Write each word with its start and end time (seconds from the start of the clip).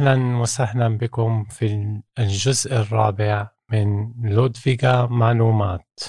أهلا 0.00 0.36
وسهلا 0.36 0.88
بكم 0.88 1.44
في 1.44 2.00
الجزء 2.18 2.72
الرابع 2.72 3.50
من 3.70 4.12
لودفيغا 4.32 5.06
معلومات 5.06 6.00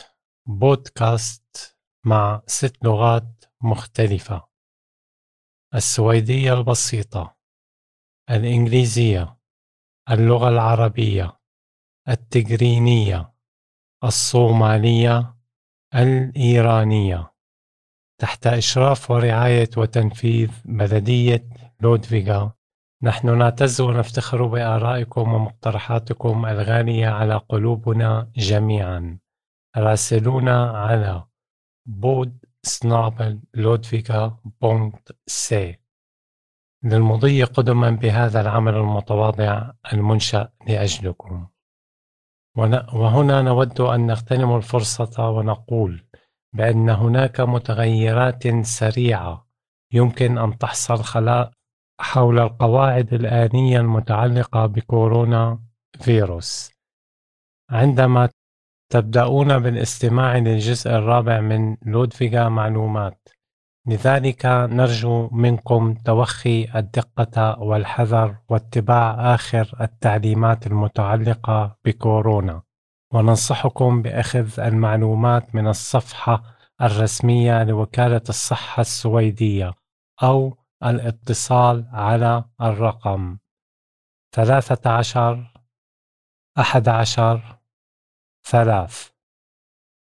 بودكاست 0.48 1.78
مع 2.06 2.42
ست 2.48 2.84
لغات 2.84 3.46
مختلفة. 3.62 4.48
السويدية 5.76 6.54
البسيطة 6.54 7.38
الإنجليزية 8.30 9.38
اللغة 10.12 10.50
العربية 10.50 11.40
التجرينية 12.10 13.34
الصومالية 14.04 15.36
الإيرانية. 15.96 17.34
تحت 18.22 18.48
إشراف 18.48 19.12
ورعاية 19.12 19.70
وتنفيذ 19.78 20.52
بلدية 20.66 21.50
لودفيكا 21.82 22.61
نحن 23.04 23.38
نعتز 23.38 23.82
ونفتخر 23.82 24.46
بآرائكم 24.46 25.34
ومقترحاتكم 25.34 26.46
الغالية 26.46 27.08
على 27.08 27.36
قلوبنا 27.36 28.32
جميعا. 28.36 29.20
راسلونا 29.78 30.72
على 30.72 31.26
podd 31.86 32.46
snabel-a 32.64 33.42
Ludvika 33.54 34.38
punkt 34.62 35.12
se 35.28 35.80
للمضي 36.84 37.44
قدما 37.44 37.90
بهذا 37.90 38.42
العمل 38.42 38.76
المتواضع 38.76 39.72
المنشأ 39.94 40.50
لأجلكم. 40.68 41.48
وهنا 42.94 43.42
نود 43.42 43.82
أن 43.82 44.08
نغتنم 44.08 44.56
الفرصة 44.56 45.30
ونقول 45.30 46.04
بأن 46.54 46.90
هناك 46.90 47.40
متغيرات 47.40 48.66
سريعة 48.66 49.48
يمكن 49.94 50.38
أن 50.38 50.58
تحصل 50.58 51.04
حول 52.02 52.40
القواعد 52.40 53.14
الآنية 53.14 53.80
المتعلقة 53.80 54.66
بكورونا 54.66 55.60
فيروس. 56.00 56.72
عندما 57.70 58.30
تبدأون 58.92 59.60
بالاستماع 59.60 60.38
للجزء 60.38 60.90
الرابع 60.90 61.40
من 61.42 61.78
لودفيغا 61.86 62.50
معلومات 62.50 63.30
لذلك 63.88 64.46
نرجو 64.46 65.30
منكم 65.32 65.94
توخي 65.94 66.68
الدقة 66.76 67.60
والحذر 67.60 68.36
واتباع 68.50 69.36
آخر 69.36 69.76
التعليمات 69.82 70.68
المتعلقة 70.68 71.78
بكورونا. 71.86 72.62
وننصحكم 73.14 74.02
بأخذ 74.02 74.60
المعلومات 74.60 75.56
من 75.56 75.68
الصفحة 75.68 76.44
الرسمية 76.82 77.64
لوكالة 77.64 78.22
الصحة 78.30 78.82
السويدية 78.82 79.74
أو 80.24 80.58
الاتصال 80.84 81.90
على 81.94 82.44
الرقم 82.62 83.38
ثلاثة 84.36 84.90
عشر 84.90 85.54
أحد 86.60 86.90
عشر 86.90 87.60
ثلاث. 88.44 89.10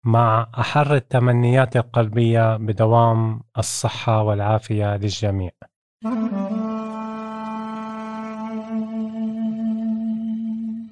مع 0.05 0.50
أحر 0.58 0.94
التمنيات 0.94 1.77
القلبية 1.77 2.56
بدوام 2.56 3.42
الصحة 3.58 4.22
والعافية 4.22 4.97
للجميع. 4.97 5.50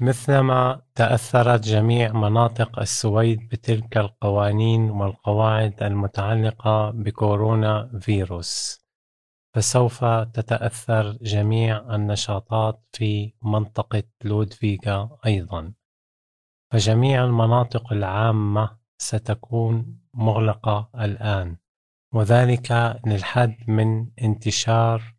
مثلما 0.00 0.82
تأثرت 0.94 1.60
جميع 1.60 2.12
مناطق 2.12 2.78
السويد 2.78 3.48
بتلك 3.48 3.96
القوانين 3.96 4.90
والقواعد 4.90 5.82
المتعلقة 5.82 6.90
بكورونا 6.90 7.98
فيروس. 8.00 8.81
فسوف 9.54 10.04
تتأثر 10.04 11.12
جميع 11.12 11.94
النشاطات 11.94 12.84
في 12.92 13.34
منطقة 13.42 14.02
لودفيغا 14.24 15.18
أيضا. 15.26 15.72
فجميع 16.72 17.24
المناطق 17.24 17.92
العامة 17.92 18.78
ستكون 18.98 20.00
مغلقة 20.14 20.90
الآن. 20.94 21.56
وذلك 22.14 23.00
للحد 23.06 23.56
من 23.68 24.10
انتشار 24.22 25.14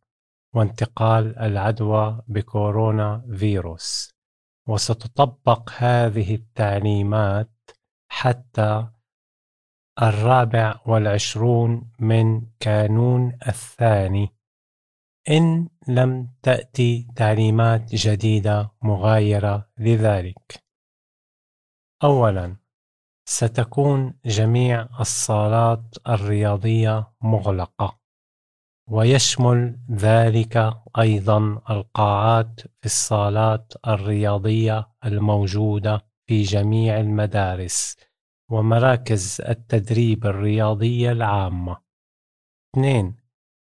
وانتقال 0.55 1.39
العدوى 1.39 2.21
بكورونا 2.27 3.25
فيروس. 3.37 4.13
وستطبق 4.67 5.71
هذه 5.77 6.35
التعليمات 6.35 7.51
حتى 8.11 8.87
الرابع 10.01 10.79
والعشرون 10.85 11.91
من 11.99 12.41
كانون 12.59 13.37
الثاني 13.47 14.29
إن 15.29 15.69
لم 15.87 16.29
تأتي 16.43 17.07
تعليمات 17.15 17.95
جديدة 17.95 18.71
مغايرة 18.81 19.69
لذلك. 19.77 20.63
أولاً 22.03 22.57
ستكون 23.25 24.19
جميع 24.25 24.87
الصالات 24.99 25.95
الرياضية 26.07 27.13
مغلقة، 27.21 27.99
ويشمل 28.89 29.79
ذلك 29.91 30.73
أيضاً 30.99 31.61
القاعات 31.69 32.59
في 32.59 32.85
الصالات 32.85 33.73
الرياضية 33.87 34.89
الموجودة 35.05 36.05
في 36.27 36.41
جميع 36.41 36.99
المدارس 36.99 37.97
ومراكز 38.53 39.41
التدريب 39.41 40.25
الرياضية 40.25 41.11
العامة. 41.11 41.77
اثنين 42.73 43.15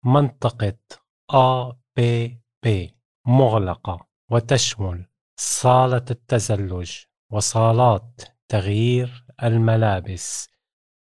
منطقة 0.06 0.78
A 1.32 1.74
B 2.00 2.02
B 2.66 2.70
مغلقة 3.28 4.08
وتشمل 4.32 5.06
صالة 5.40 6.06
التزلج 6.12 6.92
وصالات 7.32 8.22
تغيير 8.48 9.26
الملابس 9.44 10.50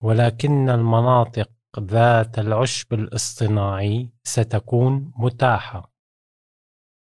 ولكن 0.02 0.70
المناطق 0.70 1.50
ذات 1.80 2.38
العشب 2.38 2.94
الاصطناعي 2.94 4.10
ستكون 4.24 5.12
متاحة 5.16 5.92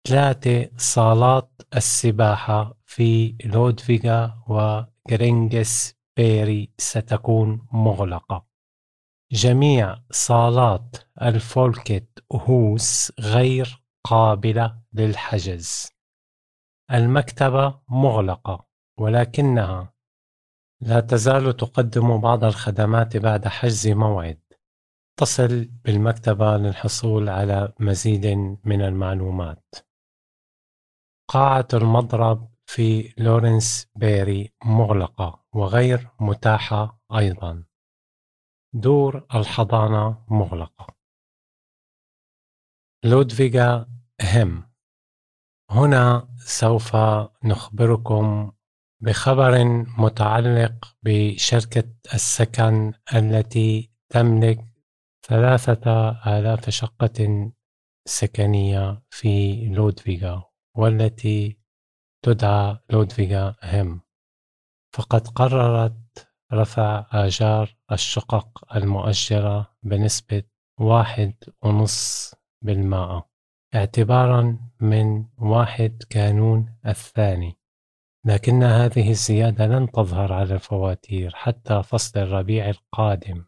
ثلاثة 0.07 0.69
صالات 0.77 1.51
السباحة 1.75 2.77
في 2.85 3.35
لودفيغا 3.45 4.43
وغرينجس 4.47 5.96
بيري 6.17 6.73
ستكون 6.77 7.67
مغلقة. 7.71 8.47
جميع 9.31 10.03
صالات 10.11 10.95
الفولكت 11.21 12.23
هوس 12.33 13.11
غير 13.19 13.83
قابلة 14.03 14.81
للحجز. 14.93 15.91
المكتبة 16.91 17.81
مغلقة 17.89 18.67
ولكنها 18.99 19.93
لا 20.81 20.99
تزال 20.99 21.57
تقدم 21.57 22.17
بعض 22.21 22.43
الخدمات 22.43 23.17
بعد 23.17 23.47
حجز 23.47 23.87
موعد. 23.87 24.41
اتصل 25.13 25.65
بالمكتبة 25.65 26.57
للحصول 26.57 27.29
على 27.29 27.73
مزيد 27.79 28.25
من 28.63 28.81
المعلومات. 28.81 29.75
قاعة 31.27 31.67
المضرب 31.73 32.56
في 32.69 33.13
لورنس 33.17 33.87
بيري 33.95 34.53
مغلقة 34.65 35.45
وغير 35.53 36.09
متاحة 36.19 37.01
أيضا. 37.17 37.63
دور 38.73 39.27
الحضانة 39.35 40.25
مغلقة. 40.29 40.87
لودفيغا 43.05 43.89
هم 44.23 44.69
هنا 45.71 46.35
سوف 46.37 46.95
نخبركم 47.43 48.51
بخبر 49.01 49.63
متعلق 49.97 50.95
بشركة 51.03 51.93
السكن 52.13 52.93
التي 53.15 53.91
تملك 54.09 54.65
ثلاثة 55.27 56.09
آلاف 56.37 56.69
شقة 56.69 57.51
سكنية 58.07 59.03
في 59.09 59.65
لودفيغا 59.65 60.43
والتي 60.75 61.66
تدعى 62.21 62.77
لودفيغا 62.89 63.55
هم. 63.63 64.01
فقد 64.93 65.27
قررت 65.27 66.27
رفع 66.53 67.05
آجار 67.11 67.75
الشقق 67.91 68.75
المؤجرة 68.75 69.77
بنسبة 69.83 70.43
واحد 70.79 71.33
ونص 71.61 72.33
بالمائة 72.61 73.29
اعتبارا 73.75 74.57
من 74.79 75.25
واحد 75.37 76.03
كانون 76.09 76.75
الثاني. 76.85 77.57
لكن 78.25 78.63
هذه 78.63 79.09
الزيادة 79.09 79.65
لن 79.67 79.91
تظهر 79.91 80.33
على 80.33 80.53
الفواتير 80.53 81.31
حتى 81.35 81.83
فصل 81.83 82.19
الربيع 82.19 82.69
القادم. 82.69 83.45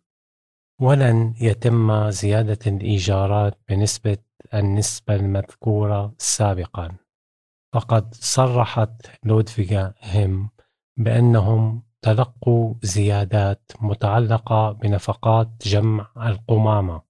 ولن 0.82 1.34
يتم 1.42 2.10
زيادة 2.10 2.60
الإيجارات 2.68 3.58
بنسبة 3.70 4.18
النسبة 4.54 5.16
المذكورة 5.16 6.14
سابقا. 6.18 6.98
فقد 7.74 8.14
صرحت 8.14 9.08
لودفيغا 9.24 9.94
هيم 10.00 10.50
بأنهم 10.98 11.84
تلقوا 12.02 12.76
زيادات 12.84 13.72
متعلقة 13.82 14.72
بنفقات 14.72 15.50
جمع 15.62 16.12
القمامة 16.18 17.02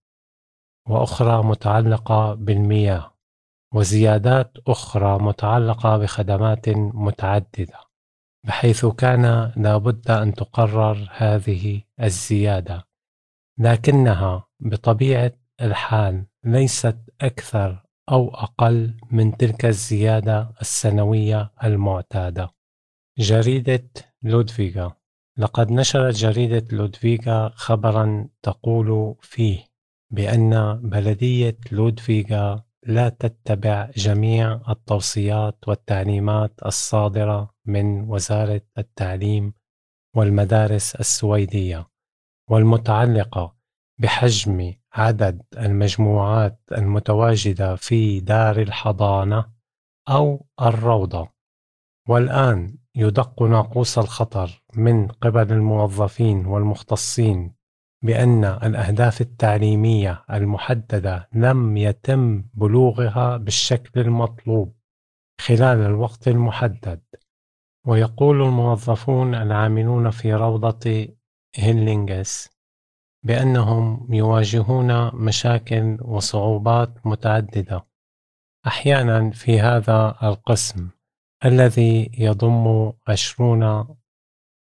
وأخرى 0.87 1.43
متعلقة 1.43 2.33
بالمياه 2.33 3.13
وزيادات 3.73 4.57
أخرى 4.67 5.19
متعلقة 5.19 5.97
بخدمات 5.97 6.69
متعددة 6.77 7.79
بحيث 8.47 8.85
كان 8.85 9.53
لابد 9.55 10.11
أن 10.11 10.33
تقرر 10.33 11.09
هذه 11.11 11.81
الزيادة. 12.03 12.87
لكنها 13.59 14.47
بطبيعة 14.59 15.31
الحال 15.61 16.25
ليست 16.43 16.97
أكثر 17.21 17.85
أو 18.11 18.29
أقل 18.29 18.97
من 19.11 19.37
تلك 19.37 19.65
الزيادة 19.65 20.53
السنوية 20.61 21.51
المعتادة. 21.63 22.49
جريدة 23.19 23.89
لودفيغا 24.23 24.95
لقد 25.37 25.71
نشرت 25.71 26.15
جريدة 26.15 26.67
لودفيغا 26.71 27.49
خبرا 27.55 28.29
تقول 28.43 29.15
فيه 29.21 29.65
بأن 30.11 30.81
بلدية 30.83 31.57
لودفيغا 31.71 32.63
لا 32.85 33.09
تتبع 33.09 33.89
جميع 33.97 34.61
التوصيات 34.69 35.67
والتعليمات 35.67 36.53
الصادرة 36.65 37.53
من 37.65 38.09
وزارة 38.09 38.61
التعليم 38.77 39.53
والمدارس 40.15 40.95
السويدية 40.95 41.87
والمتعلقة 42.49 43.58
بحجم 43.99 44.73
عدد 44.93 45.41
المجموعات 45.57 46.59
المتواجدة 46.71 47.75
في 47.75 48.19
دار 48.19 48.61
الحضانة 48.61 49.45
أو 50.09 50.45
الروضة. 50.61 51.29
والآن 52.07 52.77
يدق 52.95 53.43
ناقوس 53.43 53.97
الخطر 53.97 54.63
من 54.75 55.07
قبل 55.07 55.53
الموظفين 55.53 56.45
والمختصين 56.45 57.55
بأن 58.03 58.43
الأهداف 58.45 59.21
التعليمية 59.21 60.25
المحددة 60.31 61.29
لم 61.33 61.77
يتم 61.77 62.43
بلوغها 62.53 63.37
بالشكل 63.37 63.99
المطلوب 64.01 64.75
خلال 65.41 65.77
الوقت 65.77 66.27
المحدد. 66.27 67.01
ويقول 67.85 68.41
الموظفون 68.41 69.35
العاملون 69.35 70.09
في 70.09 70.33
روضة 70.33 71.07
هيلينغس 71.55 72.58
بأنهم 73.29 74.13
يواجهون 74.13 75.15
مشاكل 75.15 75.97
وصعوبات 76.01 77.07
متعددة. 77.07 77.85
أحيانا 78.67 79.31
في 79.31 79.59
هذا 79.59 80.15
القسم 80.23 80.89
الذي 81.45 82.11
يضم 82.17 82.93
عشرون 83.07 83.87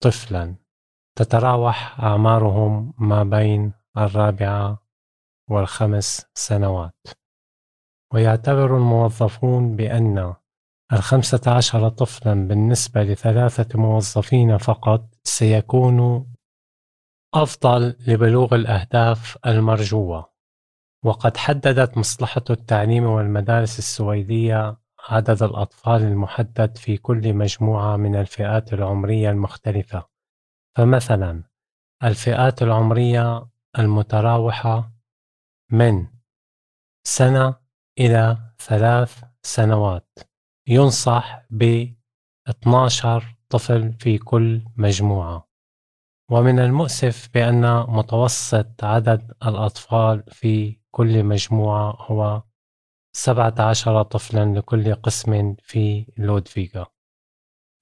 طفلا 0.03 0.55
تتراوح 1.17 1.99
أعمارهم 1.99 2.93
ما 2.97 3.23
بين 3.23 3.73
الرابعة 3.97 4.85
والخمس 5.49 6.25
سنوات. 6.33 7.07
ويعتبر 8.13 8.77
الموظفون 8.77 9.75
بأن 9.75 10.33
الخمسة 10.93 11.51
عشر 11.51 11.89
طفلا 11.89 12.47
بالنسبة 12.47 13.03
لثلاثة 13.03 13.79
موظفين 13.79 14.57
فقط 14.57 15.09
سيكون 15.23 16.32
أفضل 17.33 17.95
لبلوغ 18.07 18.55
الأهداف 18.55 19.37
المرجوة. 19.45 20.33
وقد 21.05 21.37
حددت 21.37 21.97
مصلحة 21.97 22.43
التعليم 22.49 23.03
والمدارس 23.03 23.79
السويدية 23.79 24.77
عدد 25.09 25.43
الأطفال 25.43 26.01
المحدد 26.01 26.77
في 26.77 26.97
كل 26.97 27.33
مجموعة 27.33 27.97
من 27.97 28.15
الفئات 28.15 28.73
العمرية 28.73 29.29
المختلفة. 29.29 30.09
فمثلا 30.77 31.43
الفئات 32.03 32.61
العمرية 32.61 33.47
المتراوحة 33.79 34.91
من 35.71 36.07
سنة 37.03 37.55
إلى 37.99 38.37
ثلاث 38.59 39.23
سنوات. 39.43 40.19
ينصح 40.67 41.45
ب 41.49 41.87
12 42.49 43.35
طفل 43.49 43.93
في 43.93 44.17
كل 44.17 44.61
مجموعة. 44.77 45.52
ومن 46.31 46.59
المؤسف 46.59 47.29
بأن 47.33 47.85
متوسط 47.87 48.83
عدد 48.83 49.31
الأطفال 49.45 50.23
في 50.27 50.79
كل 50.91 51.23
مجموعة 51.23 51.91
هو 51.99 52.43
17 53.15 54.03
طفلا 54.03 54.59
لكل 54.59 54.95
قسم 54.95 55.55
في 55.59 56.05
لودفيغا. 56.17 56.85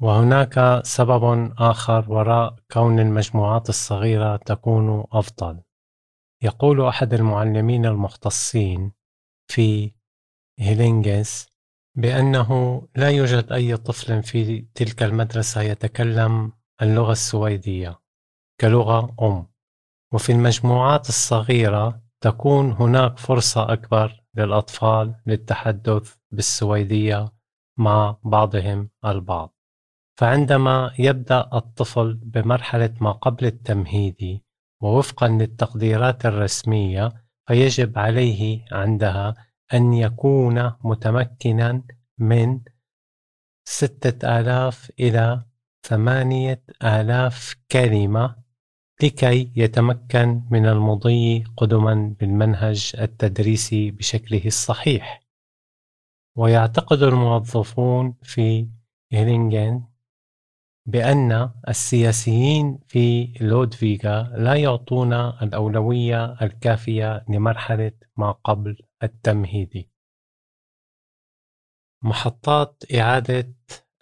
وهناك 0.01 0.81
سبب 0.83 1.53
آخر 1.57 2.11
وراء 2.11 2.55
كون 2.71 2.99
المجموعات 2.99 3.69
الصغيرة 3.69 4.37
تكون 4.37 5.05
أفضل. 5.11 5.61
يقول 6.43 6.81
أحد 6.81 7.13
المعلمين 7.13 7.85
المختصين 7.85 8.91
في 9.47 9.91
هيلينغس 10.59 11.49
بأنه 11.97 12.81
لا 12.95 13.09
يوجد 13.09 13.51
أي 13.51 13.77
طفل 13.77 14.23
في 14.23 14.61
تلك 14.61 15.03
المدرسة 15.03 15.61
يتكلم 15.61 16.53
اللغة 16.81 17.11
السويدية. 17.11 18.00
كلغة 18.61 19.15
أم. 19.21 19.47
وفي 20.13 20.31
المجموعات 20.31 21.09
الصغيرة 21.09 22.01
تكون 22.21 22.71
هناك 22.71 23.17
فرصة 23.17 23.73
أكبر 23.73 24.23
للأطفال 24.35 25.15
للتحدث 25.25 26.15
بالسويدية 26.31 27.33
مع 27.77 28.17
بعضهم 28.23 28.89
البعض. 29.05 29.55
فعندما 30.19 30.93
يبدأ 30.99 31.49
الطفل 31.53 32.13
بمرحلة 32.13 32.93
ما 33.01 33.11
قبل 33.11 33.45
التمهيدي 33.45 34.43
ووفقا 34.81 35.27
للتقديرات 35.27 36.25
الرسمية 36.25 37.13
فيجب 37.47 37.99
عليه 37.99 38.65
عندها 38.71 39.33
أن 39.73 39.93
يكون 39.93 40.73
متمكنا 40.83 41.83
من 42.17 42.61
ستة 43.67 44.39
آلاف 44.39 44.91
إلى 44.99 45.45
ثمانية 45.87 46.63
آلاف 46.83 47.55
كلمة 47.71 48.40
لكي 49.03 49.51
يتمكن 49.55 50.41
من 50.51 50.65
المضي 50.65 51.43
قدما 51.57 52.15
بالمنهج 52.19 52.93
التدريسي 52.99 53.91
بشكله 53.91 54.41
الصحيح 54.45 55.21
ويعتقد 56.37 57.03
الموظفون 57.03 58.15
في 58.23 58.67
هيلينغن 59.11 59.83
بأن 60.85 61.51
السياسيين 61.67 62.79
في 62.87 63.33
لودفيغا 63.41 64.23
لا 64.23 64.55
يعطون 64.55 65.13
الأولوية 65.13 66.41
الكافية 66.41 67.25
لمرحلة 67.29 67.91
ما 68.17 68.31
قبل 68.31 68.77
التمهيدي. 69.03 69.89
محطات 72.03 72.83
إعادة 72.95 73.53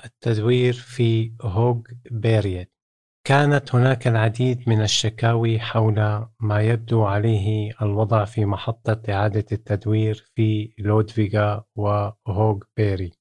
التدوير 0.06 0.74
في 0.74 1.34
هوغ 1.42 1.82
بيريت 2.12 2.79
كانت 3.24 3.76
هناك 3.76 4.08
العديد 4.08 4.70
من 4.70 4.82
الشكاوي 4.82 5.60
حول 5.60 6.26
ما 6.40 6.62
يبدو 6.62 7.04
عليه 7.06 7.72
الوضع 7.82 8.26
في 8.26 8.46
محطة 8.46 9.02
إعادة 9.10 9.46
التدوير 9.52 10.32
في 10.36 10.74
لودفيغا 10.78 11.64
وهوغ 11.76 12.60
بيري. 12.78 13.12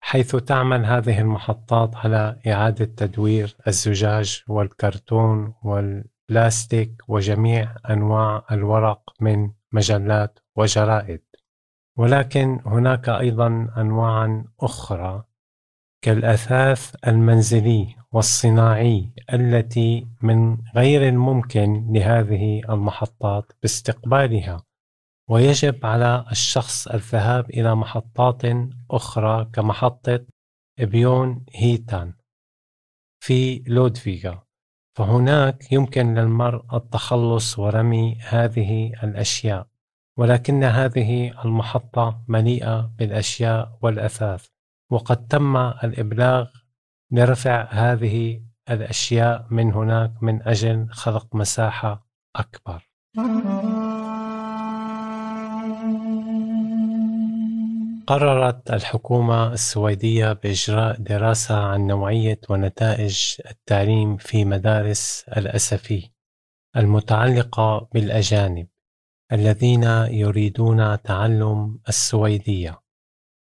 حيث 0.00 0.36
تعمل 0.36 0.84
هذه 0.84 1.20
المحطات 1.20 1.96
على 1.96 2.40
إعادة 2.46 2.84
تدوير 2.84 3.56
الزجاج 3.66 4.42
والكرتون 4.48 5.54
والبلاستيك 5.62 7.02
وجميع 7.08 7.74
أنواع 7.90 8.46
الورق 8.52 9.02
من 9.20 9.50
مجلات 9.72 10.38
وجرائد. 10.56 11.22
ولكن 11.96 12.60
هناك 12.66 13.08
أيضا 13.08 13.68
أنواع 13.76 14.44
أخرى 14.60 15.24
كالأثاث 16.02 16.94
المنزلي 17.06 18.01
والصناعي 18.12 19.10
التي 19.32 20.08
من 20.22 20.58
غير 20.76 21.08
الممكن 21.08 21.92
لهذه 21.92 22.60
المحطات 22.70 23.52
باستقبالها 23.62 24.64
ويجب 25.28 25.86
على 25.86 26.24
الشخص 26.30 26.88
الذهاب 26.88 27.50
إلى 27.50 27.74
محطات 27.74 28.42
أخرى 28.90 29.50
كمحطة 29.52 30.26
بيون 30.78 31.44
هيتان 31.54 32.14
في 33.20 33.64
لودفيغا. 33.66 34.42
فهناك 34.98 35.72
يمكن 35.72 36.14
للمرء 36.14 36.76
التخلص 36.76 37.58
ورمي 37.58 38.18
هذه 38.20 38.92
الأشياء 39.02 39.66
ولكن 40.18 40.64
هذه 40.64 41.42
المحطة 41.44 42.24
مليئة 42.28 42.92
بالأشياء 42.98 43.78
والأثاث 43.82 44.46
وقد 44.90 45.26
تم 45.26 45.56
الإبلاغ 45.56 46.50
لرفع 47.12 47.68
هذه 47.70 48.42
الأشياء 48.70 49.46
من 49.50 49.72
هناك 49.72 50.22
من 50.22 50.42
أجل 50.42 50.88
خلق 50.90 51.34
مساحة 51.34 52.06
أكبر. 52.36 52.88
قررت 58.06 58.70
الحكومة 58.70 59.52
السويدية 59.52 60.32
بإجراء 60.32 60.96
دراسة 60.96 61.56
عن 61.56 61.86
نوعية 61.86 62.40
ونتائج 62.48 63.36
التعليم 63.50 64.16
في 64.16 64.44
مدارس 64.44 65.24
الأسفي 65.36 66.10
المتعلقة 66.76 67.88
بالأجانب 67.94 68.68
الذين 69.32 69.84
يريدون 70.10 71.02
تعلم 71.02 71.80
السويدية. 71.88 72.81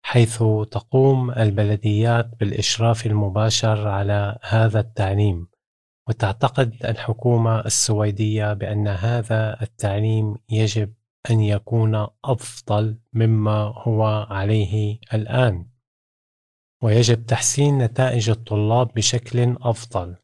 حيث 0.08 0.38
تقوم 0.70 1.30
البلديات 1.30 2.30
بالإشراف 2.40 3.06
المباشر 3.06 3.88
على 3.88 4.38
هذا 4.42 4.80
التعليم 4.80 5.48
وتعتقد 6.08 6.74
الحكومة 6.84 7.60
السويدية 7.60 8.52
بأن 8.52 8.88
هذا 8.88 9.62
التعليم 9.62 10.36
يجب 10.50 10.94
أن 11.30 11.40
يكون 11.40 12.06
أفضل 12.24 12.98
مما 13.12 13.72
هو 13.76 14.26
عليه 14.30 14.98
الآن. 15.14 15.66
ويجب 16.82 17.26
تحسين 17.26 17.78
نتائج 17.78 18.30
الطلاب 18.30 18.90
بشكل 18.94 19.56
أفضل 19.62 20.16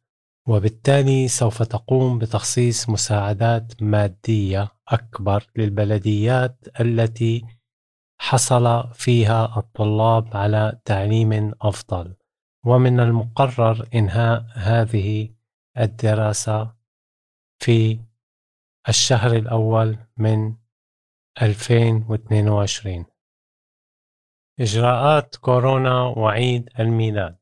وبالتالي 0.48 1.28
سوف 1.28 1.62
تقوم 1.62 2.18
بتخصيص 2.18 2.88
مساعدات 2.88 3.82
مادية 3.82 4.68
أكبر 4.88 5.46
للبلديات 5.56 6.66
التي 6.80 7.44
حصل 8.28 8.94
فيها 8.94 9.58
الطلاب 9.58 10.36
على 10.36 10.80
تعليم 10.84 11.52
أفضل. 11.62 12.14
ومن 12.66 13.00
المقرر 13.00 13.88
إنهاء 13.94 14.46
هذه 14.54 15.34
الدراسة 15.78 16.74
في 17.62 18.00
الشهر 18.88 19.32
الأول 19.36 19.98
من 20.16 20.54
2022 21.42 23.06
إجراءات 24.60 25.36
كورونا 25.36 26.02
وعيد 26.02 26.70
الميلاد. 26.78 27.38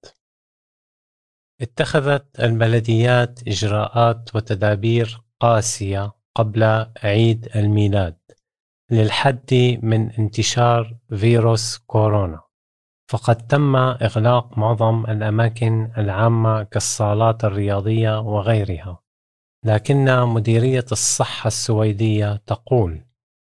اتخذت 1.61 2.41
البلديات 2.41 3.49
إجراءات 3.49 4.35
وتدابير 4.37 5.23
قاسية 5.41 6.13
قبل 6.35 6.93
عيد 7.03 7.57
الميلاد. 7.57 8.19
للحد 8.93 9.79
من 9.83 10.11
انتشار 10.11 10.97
فيروس 11.17 11.79
كورونا 11.79 12.41
فقد 13.11 13.47
تم 13.47 13.77
إغلاق 13.77 14.59
معظم 14.59 15.05
الأماكن 15.07 15.93
العامة 15.99 16.63
كالصالات 16.63 17.45
الرياضية 17.45 18.21
وغيرها 18.21 19.03
لكن 19.65 20.23
مديرية 20.25 20.85
الصحة 20.93 21.49
السويدية 21.49 22.37
تقول 22.37 23.05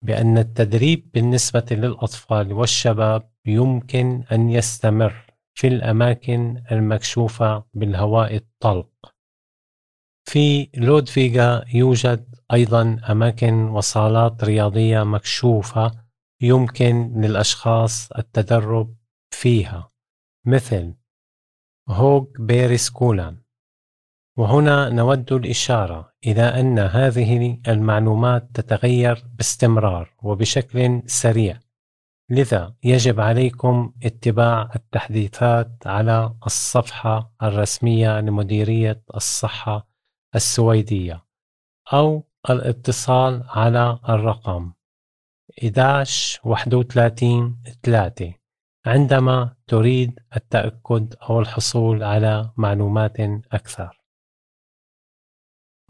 بأن 0.06 0.38
التدريب 0.38 1.12
بالنسبة 1.14 1.66
للأطفال 1.72 2.54
والشباب 2.54 3.32
يمكن 3.46 4.24
أن 4.32 4.50
يستمر 4.50 5.26
في 5.54 5.68
الأماكن 5.68 6.64
المكشوفة 6.72 7.64
بالهواء 7.74 8.36
الطلق. 8.36 8.90
في 10.30 10.70
لودفيغا 10.78 11.66
يوجد 11.74 12.36
أيضا 12.54 13.02
أماكن 13.10 13.54
وصالات 13.54 14.44
رياضية 14.44 15.04
مكشوفة 15.04 15.92
يمكن 16.42 17.22
للأشخاص 17.22 18.12
التدرب 18.12 18.96
فيها 19.32 19.90
مثل 20.46 20.94
هوغ 21.90 22.26
بيريسكولان 22.40 23.38
وهنا 24.38 24.90
نود 24.90 25.34
الإشارة 25.34 26.14
إلى 26.26 26.42
أن 26.42 26.80
هذه 26.80 27.60
المعلومات 27.68 28.50
تتغير 28.54 29.26
باستمرار 29.38 30.14
وبشكل 30.24 31.02
سريع. 31.06 31.60
لذا 32.30 32.76
يجب 32.84 33.20
عليكم 33.20 33.94
اتباع 34.04 34.70
التحديثات 34.76 35.72
على 35.86 36.34
الصفحة 36.46 37.34
الرسمية 37.44 38.20
لمديرية 38.22 39.04
الصحة 39.16 39.89
السويدية 40.36 41.26
أو 41.94 42.24
الاتصال 42.50 43.44
على 43.48 44.00
الرقم 44.10 44.74
11 45.64 46.40
31 46.44 47.62
3 47.84 48.34
عندما 48.86 49.56
تريد 49.68 50.20
التأكد 50.36 51.16
أو 51.30 51.40
الحصول 51.40 52.04
على 52.04 52.52
معلومات 52.58 53.20
أكثر. 53.52 54.02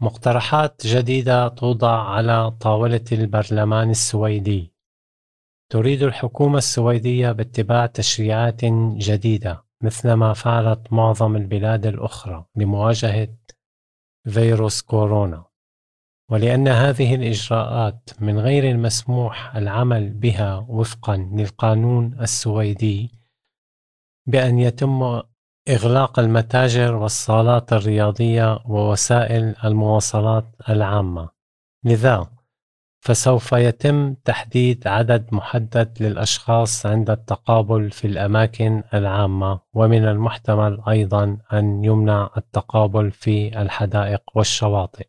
مقترحات 0.00 0.86
جديدة 0.86 1.48
توضع 1.48 2.02
على 2.02 2.50
طاولة 2.50 3.04
البرلمان 3.12 3.90
السويدي 3.90 4.74
تريد 5.70 6.02
الحكومة 6.02 6.58
السويدية 6.58 7.32
باتباع 7.32 7.86
تشريعات 7.86 8.64
جديدة 8.96 9.64
مثلما 9.82 10.32
فعلت 10.32 10.92
معظم 10.92 11.36
البلاد 11.36 11.86
الأخرى 11.86 12.46
لمواجهة 12.56 13.28
فيروس 14.28 14.82
كورونا. 14.82 15.44
ولأن 16.30 16.68
هذه 16.68 17.14
الإجراءات 17.14 18.10
من 18.20 18.38
غير 18.38 18.70
المسموح 18.70 19.56
العمل 19.56 20.10
بها 20.10 20.66
وفقا 20.68 21.16
للقانون 21.16 22.20
السويدي 22.20 23.10
بأن 24.26 24.58
يتم 24.58 25.22
إغلاق 25.68 26.18
المتاجر 26.18 26.94
والصالات 26.94 27.72
الرياضية 27.72 28.58
ووسائل 28.64 29.56
المواصلات 29.64 30.54
العامة. 30.68 31.28
لذا 31.84 32.39
فسوف 33.00 33.52
يتم 33.52 34.14
تحديد 34.14 34.86
عدد 34.86 35.34
محدد 35.34 36.02
للأشخاص 36.02 36.86
عند 36.86 37.10
التقابل 37.10 37.90
في 37.90 38.06
الأماكن 38.06 38.82
العامة 38.94 39.60
ومن 39.74 40.04
المحتمل 40.04 40.82
أيضا 40.88 41.38
أن 41.52 41.84
يمنع 41.84 42.30
التقابل 42.36 43.10
في 43.10 43.62
الحدائق 43.62 44.22
والشواطئ. 44.34 45.08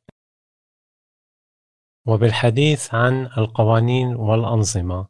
وبالحديث 2.07 2.95
عن 2.95 3.25
القوانين 3.25 4.15
والأنظمة 4.15 5.07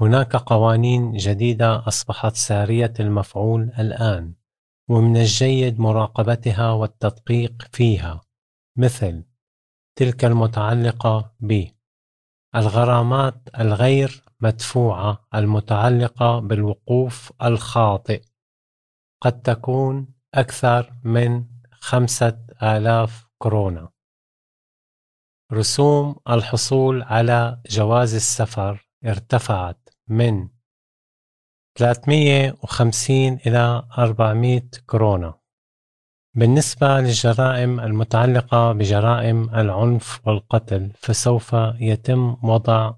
هناك 0.00 0.36
قوانين 0.36 1.12
جديدة 1.12 1.88
أصبحت 1.88 2.34
سارية 2.34 2.92
المفعول 3.00 3.72
الآن 3.78 4.34
ومن 4.88 5.16
الجيد 5.16 5.80
مراقبتها 5.80 6.72
والتدقيق 6.72 7.68
فيها 7.72 8.20
مثل 8.78 9.24
تلك 9.96 10.24
المتعلقة 10.24 11.34
ب 11.40 11.73
الغرامات 12.56 13.48
الغير 13.60 14.24
مدفوعة 14.40 15.26
المتعلقة 15.34 16.38
بالوقوف 16.38 17.32
الخاطئ. 17.42 18.24
قد 19.22 19.42
تكون 19.42 20.14
أكثر 20.34 20.92
من 21.04 21.46
خمسة 21.72 22.46
آلاف 22.62 23.26
كورونا. 23.38 23.90
رسوم 25.52 26.16
الحصول 26.28 27.02
على 27.02 27.62
جواز 27.70 28.14
السفر 28.14 28.88
ارتفعت 29.04 29.88
من 30.08 30.48
350 31.78 33.34
إلى 33.46 33.88
400 33.98 34.70
كورونا. 34.86 35.43
بالنسبة 36.36 37.00
للجرائم 37.00 37.80
المتعلقة 37.80 38.72
بجرائم 38.72 39.50
العنف 39.50 40.20
والقتل 40.26 40.90
فسوف 40.98 41.56
يتم 41.80 42.36
وضع 42.42 42.94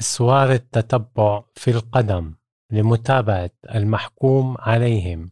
اسوار 0.00 0.52
التتبع 0.52 1.44
في 1.54 1.70
القدم 1.70 2.34
لمتابعة 2.72 3.50
المحكوم 3.74 4.56
عليهم. 4.58 5.30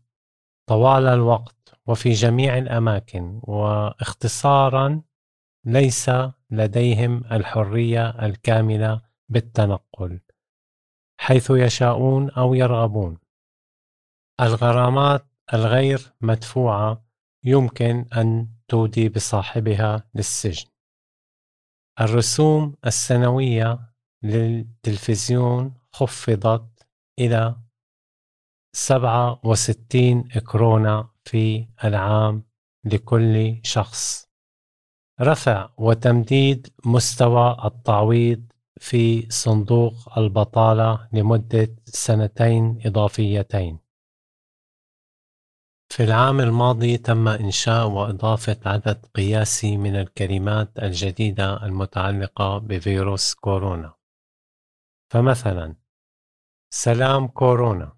طوال 0.67 1.07
الوقت 1.07 1.75
وفي 1.87 2.13
جميع 2.13 2.59
الأماكن 2.59 3.41
واختصارا 3.43 5.03
ليس 5.65 6.11
لديهم 6.51 7.25
الحرية 7.33 8.09
الكاملة 8.11 9.01
بالتنقل 9.29 10.21
حيث 11.21 11.51
يشاءون 11.51 12.31
أو 12.31 12.55
يرغبون. 12.55 13.19
الغرامات 14.41 15.27
الغير 15.55 16.13
مدفوعة 16.21 17.06
يمكن 17.47 18.07
أن 18.17 18.49
تودي 18.69 19.09
بصاحبها 19.09 20.11
للسجن. 20.15 20.67
الرسوم 22.01 22.77
السنوية 22.87 23.79
للتلفزيون 24.23 25.75
خفضت 25.93 26.87
إلى 27.19 27.57
67 28.77 30.23
كورونا 30.23 31.09
في 31.25 31.69
العام 31.85 32.43
لكل 32.85 33.61
شخص. 33.63 34.29
رفع 35.21 35.71
وتمديد 35.79 36.69
مستوى 36.85 37.57
التعويض 37.65 38.53
في 38.81 39.31
صندوق 39.31 40.19
البطالة 40.19 41.09
لمدة 41.13 41.77
سنتين 41.85 42.81
إضافيتين. 42.87 43.86
في 45.89 46.05
العام 46.05 46.41
الماضي 46.41 46.99
تم 46.99 47.29
إنشاء 47.29 47.89
وإضافة 47.89 48.57
عدد 48.67 49.07
قياسي 49.15 49.77
من 49.77 49.97
الكلمات 49.97 50.79
الجديدة 50.79 51.67
المتعلقة 51.67 52.59
بفيروس 52.59 53.35
كورونا. 53.35 53.95
فمثلا 55.13 55.77
سلام 56.71 57.29
كورونا 57.29 57.97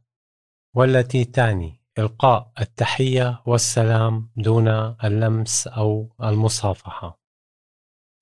والتي 0.77 1.25
تعني 1.25 1.81
إلقاء 1.99 2.53
التحية 2.61 3.43
والسلام 3.47 4.31
دون 4.37 4.69
اللمس 5.05 5.67
أو 5.67 6.15
المصافحة. 6.23 7.21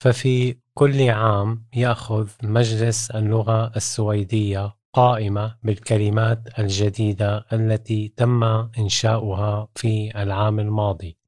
ففي 0.02 0.61
كل 0.75 1.11
عام 1.11 1.66
يأخذ 1.75 2.30
مجلس 2.42 3.11
اللغة 3.11 3.76
السويدية 3.76 4.76
قائمة 4.96 5.56
بالكلمات 5.62 6.58
الجديدة 6.58 7.46
التي 7.52 8.08
تم 8.16 8.44
إنشاؤها 8.78 9.68
في 9.74 10.22
العام 10.22 10.60
الماضي. 10.60 11.18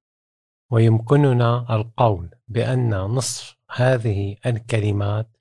ويمكننا 0.70 1.76
القول 1.76 2.30
بأن 2.48 2.94
نصف 2.94 3.56
هذه 3.70 4.36
الكلمات 4.46 5.36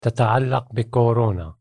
تتعلق 0.00 0.72
بكورونا 0.72 1.54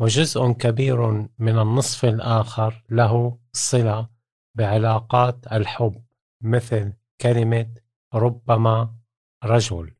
وجزء 0.00 0.52
كبير 0.52 1.10
من 1.38 1.58
النصف 1.58 2.04
الآخر 2.04 2.84
له 2.90 3.38
صلة 3.52 4.08
بعلاقات 4.54 5.52
الحب 5.52 6.02
مثل 6.40 6.92
كلمة 7.20 7.74
ربما 8.14 8.94
رجل. 9.44 9.94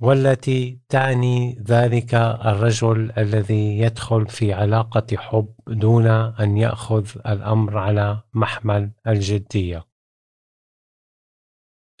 والتي 0.00 0.80
تعني 0.88 1.64
ذلك 1.68 2.14
الرجل 2.14 3.12
الذي 3.18 3.78
يدخل 3.78 4.26
في 4.26 4.52
علاقة 4.52 5.16
حب 5.16 5.54
دون 5.66 6.06
أن 6.06 6.56
يأخذ 6.56 7.08
الأمر 7.26 7.78
على 7.78 8.22
محمل 8.34 8.92
الجدية. 9.06 9.88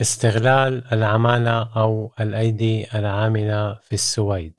استغلال 0.00 0.92
العمالة 0.92 1.62
أو 1.76 2.12
الأيدي 2.20 2.98
العاملة 2.98 3.74
في 3.74 3.92
السويد 3.92 4.54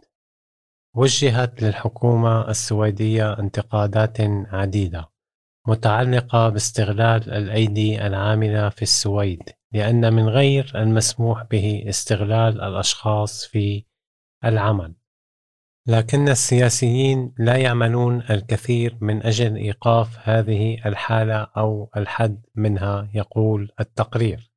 وجهت 0.95 1.61
للحكومة 1.63 2.49
السويدية 2.49 3.39
انتقادات 3.39 4.17
عديدة 4.53 5.09
متعلقة 5.67 6.49
باستغلال 6.49 7.31
الأيدي 7.31 8.07
العاملة 8.07 8.69
في 8.69 8.81
السويد 8.81 9.43
لأن 9.73 10.13
من 10.13 10.29
غير 10.29 10.71
المسموح 10.75 11.43
به 11.43 11.85
استغلال 11.89 12.61
الأشخاص 12.61 13.45
في 13.45 13.85
العمل. 14.45 14.95
لكن 15.87 16.29
السياسيين 16.29 17.33
لا 17.37 17.57
يعملون 17.57 18.21
الكثير 18.29 18.97
من 19.01 19.23
أجل 19.23 19.55
إيقاف 19.55 20.29
هذه 20.29 20.87
الحالة 20.87 21.47
أو 21.57 21.89
الحد 21.97 22.45
منها 22.55 23.09
يقول 23.13 23.71
التقرير. 23.79 24.51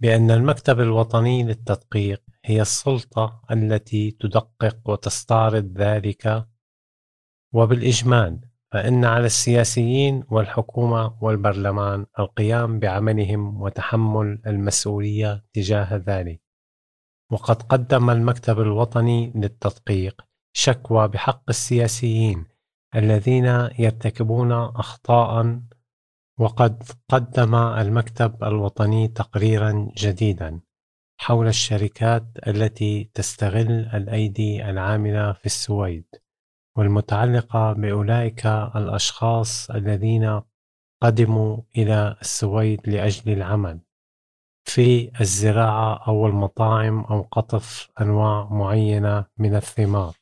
بأن 0.00 0.30
المكتب 0.30 0.80
الوطني 0.80 1.42
للتدقيق 1.42 2.22
هي 2.44 2.62
السلطة 2.62 3.42
التي 3.50 4.10
تدقق 4.10 4.90
وتستعرض 4.90 5.72
ذلك 5.78 6.46
وبالإجمال. 7.52 8.45
فإن 8.72 9.04
على 9.04 9.26
السياسيين 9.26 10.24
والحكومة 10.30 11.18
والبرلمان 11.20 12.06
القيام 12.18 12.78
بعملهم 12.78 13.62
وتحمل 13.62 14.42
المسؤولية 14.46 15.44
تجاه 15.52 15.96
ذلك. 16.06 16.42
وقد 17.32 17.62
قدم 17.62 18.10
المكتب 18.10 18.60
الوطني 18.60 19.32
للتدقيق 19.34 20.22
شكوى 20.56 21.08
بحق 21.08 21.42
السياسيين 21.48 22.46
الذين 22.96 23.68
يرتكبون 23.78 24.52
أخطاء 24.52 25.60
وقد 26.38 26.82
قدم 27.08 27.54
المكتب 27.54 28.44
الوطني 28.44 29.08
تقريرا 29.08 29.92
جديدا 29.96 30.60
حول 31.20 31.46
الشركات 31.46 32.24
التي 32.46 33.10
تستغل 33.14 33.90
الأيدي 33.94 34.70
العاملة 34.70 35.32
في 35.32 35.46
السويد. 35.46 36.06
والمتعلقة 36.76 37.72
بأولئك 37.72 38.46
الأشخاص 38.46 39.70
الذين 39.70 40.40
قدموا 41.02 41.58
إلى 41.76 42.16
السويد 42.20 42.88
لأجل 42.88 43.32
العمل. 43.32 43.80
في 44.68 45.20
الزراعة 45.20 46.08
أو 46.08 46.26
المطاعم 46.26 47.00
أو 47.00 47.22
قطف 47.22 47.90
أنواع 48.00 48.48
معينة 48.50 49.24
من 49.38 49.54
الثمار. 49.54 50.16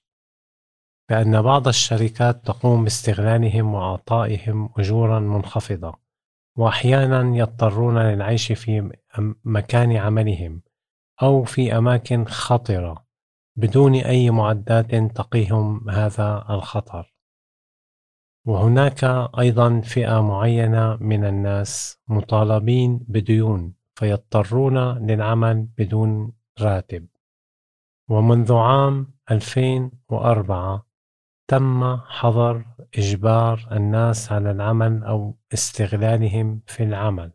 بأن 1.09 1.43
بعض 1.43 1.69
الشركات 1.69 2.47
تقوم 2.47 2.85
باستغلالهم 2.85 3.75
وإعطائهم 3.75 4.71
أجورا 4.79 5.19
منخفضة 5.19 5.95
وأحيانا 6.59 7.37
يضطرون 7.37 7.99
للعيش 7.99 8.53
في 8.53 8.91
مكان 9.45 9.97
عملهم 9.97 10.63
أو 11.23 11.45
في 11.45 11.77
أماكن 11.79 12.25
خطرة. 12.25 13.04
بدون 13.57 13.95
أي 13.95 14.31
معدات 14.31 14.95
تقيهم 14.95 15.91
هذا 15.91 16.47
الخطر. 16.51 17.15
وهناك 18.47 19.05
أيضا 19.39 19.81
فئة 19.81 20.21
معينة 20.21 20.97
من 20.97 21.25
الناس 21.25 21.99
مطالبين 22.09 22.99
بديون 23.09 23.75
فيضطرون 23.95 25.07
للعمل 25.07 25.69
بدون 25.79 26.33
راتب. 26.61 27.07
ومنذ 28.09 28.53
عام 28.53 29.15
2004 29.31 30.87
تم 31.49 31.97
حظر 31.97 32.65
إجبار 32.99 33.69
الناس 33.73 34.33
على 34.33 34.51
العمل 34.51 35.05
أو 35.05 35.39
استغلالهم 35.53 36.63
في 36.67 36.83
العمل. 36.83 37.33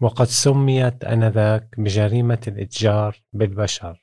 وقد 0.00 0.26
سميت 0.26 1.04
آنذاك 1.04 1.74
بجريمة 1.78 2.40
الإتجار 2.48 3.22
بالبشر. 3.32 4.01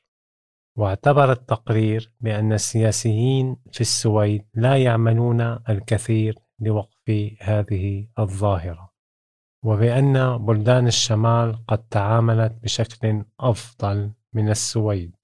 واعتبر 0.80 1.32
التقرير 1.32 2.12
بأن 2.22 2.54
السياسيين 2.54 3.58
في 3.72 3.82
السويد 3.82 4.46
لا 4.54 4.78
يعملون 4.78 5.42
الكثير 5.42 6.36
لوقف 6.60 7.36
هذه 7.42 8.08
الظاهرة 8.20 8.94
وبأن 9.66 10.38
بلدان 10.38 10.88
الشمال 10.88 11.66
قد 11.68 11.88
تعاملت 11.88 12.52
بشكل 12.64 13.24
أفضل 13.40 14.12
من 14.34 14.50
السويد 14.50 15.16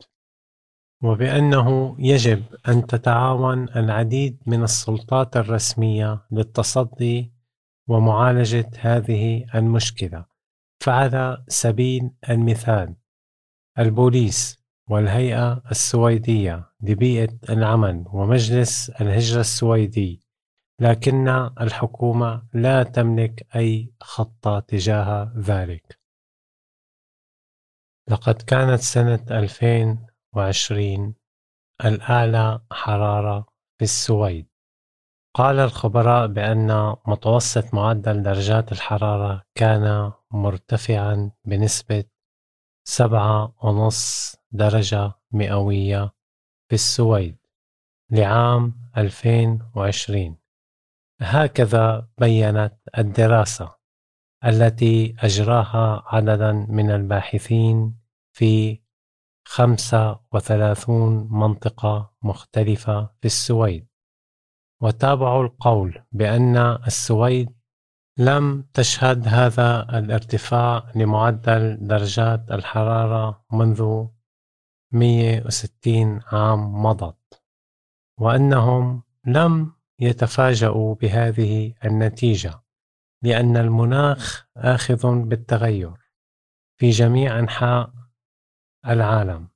وبأنه 1.03 1.95
يجب 1.99 2.43
أن 2.67 2.87
تتعاون 2.87 3.69
العديد 3.69 4.39
من 4.45 4.63
السلطات 4.63 5.37
الرسمية 5.37 6.25
للتصدي 6.31 7.33
ومعالجة 7.87 8.69
هذه 8.79 9.45
المشكلة. 9.55 10.25
فعلى 10.83 11.43
سبيل 11.47 12.11
المثال 12.29 12.95
البوليس 13.79 14.64
والهيئة 14.89 15.61
السويدية 15.71 16.71
لبيئة 16.81 17.37
العمل 17.49 18.05
ومجلس 18.13 18.89
الهجرة 18.89 19.39
السويدي 19.39 20.21
لكن 20.81 21.27
الحكومة 21.61 22.47
لا 22.53 22.83
تملك 22.83 23.55
أي 23.55 23.93
خطة 24.01 24.59
تجاه 24.59 25.33
ذلك. 25.37 25.99
لقد 28.09 28.41
كانت 28.41 28.79
سنة 28.79 29.25
2020 29.31 31.15
الأعلى 31.85 32.61
حرارة 32.71 33.47
في 33.77 33.83
السويد. 33.83 34.47
قال 35.35 35.59
الخبراء 35.59 36.27
بأن 36.27 36.95
متوسط 37.07 37.73
معدل 37.73 38.23
درجات 38.23 38.71
الحرارة 38.71 39.43
كان 39.55 40.11
مرتفعا 40.31 41.31
بنسبة 41.45 42.03
سبعة 42.87 43.55
ونص 43.63 44.35
درجة 44.51 45.13
مئوية 45.31 46.13
في 46.69 46.75
السويد 46.75 47.37
لعام 48.11 48.73
2020 48.97 50.37
هكذا 51.21 52.07
بيّنت 52.17 52.73
الدراسة 52.97 53.75
التي 54.45 55.15
أجراها 55.19 56.03
عدد 56.05 56.41
من 56.69 56.91
الباحثين 56.91 57.99
في 58.31 58.81
35 59.47 61.27
منطقة 61.31 62.13
مختلفة 62.21 63.05
في 63.19 63.25
السويد. 63.25 63.87
وتابعوا 64.81 65.43
القول 65.43 66.03
بأن 66.11 66.57
السويد 66.57 67.54
لم 68.17 68.61
تشهد 68.73 69.27
هذا 69.27 69.97
الارتفاع 69.97 70.91
لمعدل 70.95 71.77
درجات 71.81 72.51
الحرارة 72.51 73.45
منذ 73.51 74.07
160 74.91 76.21
عام 76.31 76.83
مضت 76.83 77.43
وأنهم 78.19 79.03
لم 79.25 79.73
يتفاجؤوا 79.99 80.95
بهذه 80.95 81.73
النتيجة 81.85 82.61
لأن 83.21 83.57
المناخ 83.57 84.47
آخذ 84.57 85.23
بالتغير 85.23 85.93
في 86.79 86.89
جميع 86.89 87.39
أنحاء 87.39 87.93
العالم 88.87 89.49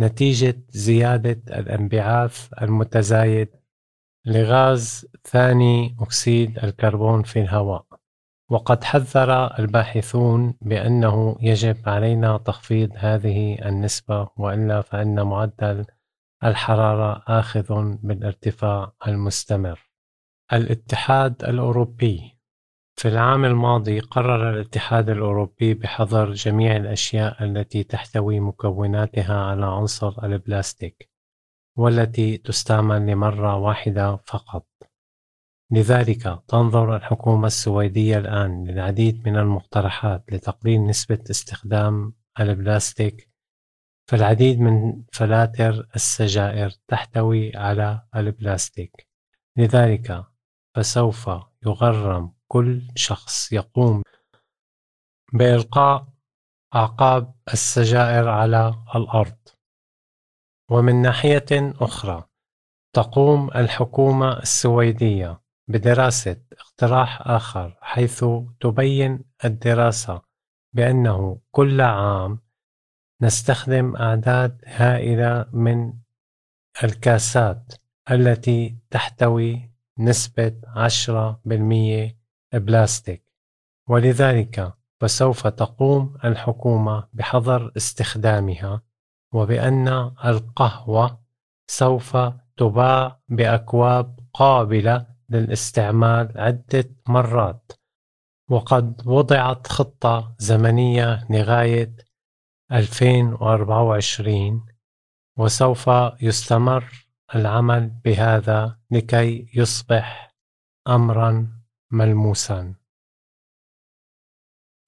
نتيجة 0.00 0.62
زيادة 0.68 1.58
الانبعاث 1.58 2.52
المتزايد 2.62 3.63
لغاز 4.26 5.06
ثاني 5.24 5.96
أكسيد 6.00 6.58
الكربون 6.58 7.22
في 7.22 7.40
الهواء. 7.40 7.84
وقد 8.50 8.84
حذر 8.84 9.58
الباحثون 9.58 10.54
بأنه 10.60 11.36
يجب 11.40 11.88
علينا 11.88 12.38
تخفيض 12.38 12.90
هذه 12.96 13.68
النسبة 13.68 14.28
وإلا 14.36 14.80
فإن 14.80 15.22
معدل 15.22 15.84
الحرارة 16.44 17.22
آخذ 17.28 17.96
بالارتفاع 18.02 18.92
المستمر. 19.06 19.90
الاتحاد 20.52 21.44
الأوروبي. 21.44 22.34
في 22.96 23.08
العام 23.08 23.44
الماضي 23.44 24.00
قرر 24.00 24.50
الاتحاد 24.50 25.10
الأوروبي 25.10 25.74
بحظر 25.74 26.32
جميع 26.32 26.76
الأشياء 26.76 27.44
التي 27.44 27.82
تحتوي 27.82 28.40
مكوناتها 28.40 29.40
على 29.40 29.66
عنصر 29.66 30.24
البلاستيك. 30.24 31.13
والتي 31.76 32.36
تستعمل 32.36 33.06
لمرة 33.06 33.56
واحدة 33.56 34.16
فقط. 34.16 34.66
لذلك 35.70 36.42
تنظر 36.48 36.96
الحكومة 36.96 37.46
السويدية 37.46 38.18
الآن 38.18 38.64
للعديد 38.64 39.28
من 39.28 39.36
المقترحات 39.36 40.24
لتقليل 40.32 40.86
نسبة 40.86 41.24
استخدام 41.30 42.14
البلاستيك 42.40 43.30
فالعديد 44.10 44.60
من 44.60 45.02
فلاتر 45.12 45.88
السجائر 45.96 46.70
تحتوي 46.88 47.56
على 47.56 48.02
البلاستيك. 48.16 49.08
لذلك 49.56 50.24
فسوف 50.76 51.30
يغرم 51.66 52.32
كل 52.48 52.82
شخص 52.96 53.52
يقوم 53.52 54.02
بإلقاء 55.32 56.06
أعقاب 56.74 57.34
السجائر 57.52 58.28
على 58.28 58.74
الأرض. 58.94 59.53
ومن 60.70 61.02
ناحية 61.02 61.46
أخرى 61.80 62.24
تقوم 62.92 63.50
الحكومة 63.50 64.38
السويدية 64.38 65.40
بدراسة 65.68 66.36
اقتراح 66.52 67.28
آخر 67.28 67.78
حيث 67.80 68.24
تبين 68.60 69.24
الدراسة 69.44 70.22
بأنه 70.72 71.40
كل 71.50 71.80
عام 71.80 72.40
نستخدم 73.22 73.96
أعداد 73.96 74.62
هائلة 74.66 75.46
من 75.52 75.92
الكاسات 76.84 77.72
التي 78.10 78.76
تحتوي 78.90 79.70
نسبة 79.98 80.60
10% 80.76 82.16
بلاستيك. 82.54 83.24
ولذلك 83.88 84.74
فسوف 85.00 85.46
تقوم 85.46 86.16
الحكومة 86.24 87.08
بحظر 87.12 87.72
استخدامها 87.76 88.82
وبأن 89.34 89.88
القهوة 90.24 91.24
سوف 91.70 92.16
تباع 92.56 93.20
بأكواب 93.28 94.18
قابلة 94.34 95.06
للاستعمال 95.28 96.38
عدة 96.40 96.90
مرات. 97.08 97.72
وقد 98.50 99.06
وضعت 99.06 99.66
خطة 99.66 100.34
زمنية 100.38 101.26
لغاية 101.30 101.96
2024 102.72 104.66
وسوف 105.38 105.90
يستمر 106.22 107.06
العمل 107.34 107.88
بهذا 108.04 108.78
لكي 108.90 109.50
يصبح 109.54 110.34
أمرا 110.88 111.60
ملموسا. 111.90 112.74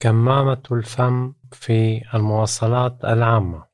كمامة 0.02 0.62
الفم 0.72 1.35
في 1.52 2.02
المواصلات 2.14 3.04
العامة. 3.04 3.65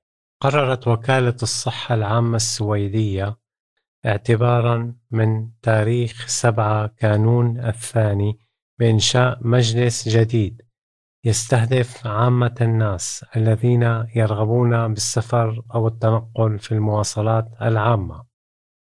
قررت 0.43 0.89
وكالة 0.89 1.37
الصحة 1.43 1.95
العامة 1.95 2.37
السويدية 2.37 3.37
اعتبارا 4.07 4.95
من 5.11 5.51
تاريخ 5.63 6.27
سبعة 6.27 6.87
كانون 6.87 7.61
الثاني 7.61 8.39
بإنشاء 8.79 9.39
مجلس 9.41 10.09
جديد 10.09 10.63
يستهدف 11.25 12.07
عامة 12.07 12.55
الناس 12.61 13.25
الذين 13.37 14.07
يرغبون 14.15 14.95
بالسفر 14.95 15.63
أو 15.75 15.89
التنقل 15.89 16.59
في 16.59 16.73
المواصلات 16.73 17.49
العامة 17.63 18.25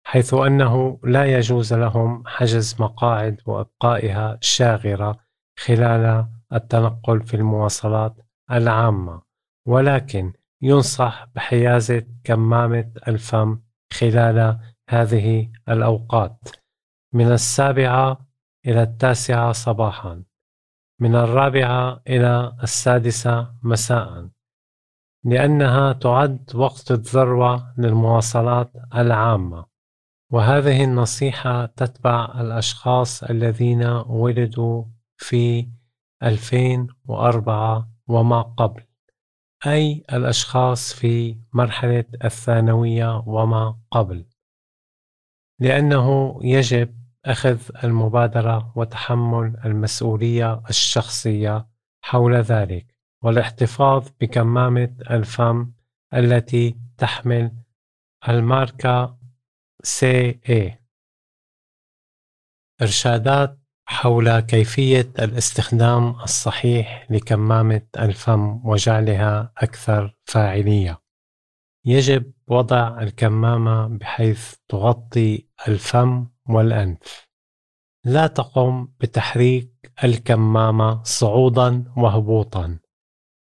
حيث 0.06 0.34
أنه 0.34 1.00
لا 1.04 1.24
يجوز 1.24 1.74
لهم 1.74 2.22
حجز 2.26 2.76
مقاعد 2.80 3.40
وإبقائها 3.46 4.38
شاغرة 4.40 5.18
خلال 5.58 6.26
التنقل 6.52 7.22
في 7.22 7.34
المواصلات 7.34 8.16
العامة 8.50 9.22
ولكن 9.66 10.32
ينصح 10.62 11.26
بحيازة 11.34 12.06
كمامة 12.24 12.92
الفم 13.08 13.60
خلال 13.92 14.60
هذه 14.90 15.50
الأوقات. 15.68 16.48
من 17.14 17.32
السابعة 17.32 18.26
إلى 18.66 18.82
التاسعة 18.82 19.52
صباحا. 19.52 20.24
من 21.00 21.14
الرابعة 21.14 22.02
إلى 22.08 22.56
السادسة 22.62 23.54
مساء. 23.62 24.28
لأنها 25.24 25.92
تعد 25.92 26.50
وقت 26.54 26.90
الذروة 26.90 27.74
للمواصلات 27.78 28.72
العامة. 28.94 29.66
وهذه 30.32 30.84
النصيحة 30.84 31.66
تتبع 31.66 32.40
الأشخاص 32.40 33.22
الذين 33.22 33.84
ولدوا 34.06 34.84
في 35.16 35.68
2004 36.22 37.88
وما 38.08 38.42
قبل. 38.42 38.87
أي 39.66 40.04
الأشخاص 40.12 40.94
في 40.94 41.38
مرحلة 41.52 42.04
الثانوية 42.24 43.22
وما 43.26 43.78
قبل؟ 43.90 44.26
لأنه 45.60 46.38
يجب 46.42 46.98
أخذ 47.24 47.60
المبادرة 47.84 48.72
وتحمل 48.76 49.56
المسؤولية 49.64 50.62
الشخصية 50.70 51.68
حول 52.04 52.34
ذلك 52.34 52.94
والاحتفاظ 53.22 54.08
بكمامة 54.20 54.96
الفم 55.10 55.72
التي 56.14 56.80
تحمل 56.98 57.52
الماركة 58.28 59.18
CA 59.86 60.72
إرشادات 62.82 63.58
حول 63.90 64.40
كيفية 64.40 65.12
الاستخدام 65.18 66.20
الصحيح 66.20 67.06
لكمامة 67.10 67.82
الفم 67.98 68.66
وجعلها 68.66 69.52
أكثر 69.58 70.16
فاعلية. 70.24 70.98
يجب 71.84 72.32
وضع 72.48 73.02
الكمامة 73.02 73.86
بحيث 73.86 74.54
تغطي 74.68 75.48
الفم 75.68 76.26
والأنف. 76.48 77.28
لا 78.04 78.26
تقم 78.26 78.88
بتحريك 79.00 79.92
الكمامة 80.04 81.02
صعودا 81.02 81.84
وهبوطا، 81.96 82.78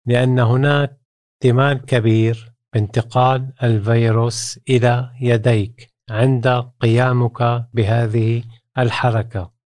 لأن 0.06 0.40
هناك 0.40 1.02
احتمال 1.34 1.86
كبير 1.86 2.54
بانتقال 2.74 3.54
الفيروس 3.64 4.60
إلى 4.70 5.12
يديك 5.22 5.94
عند 6.10 6.48
قيامك 6.80 7.68
بهذه 7.74 8.44
الحركة. 8.78 9.61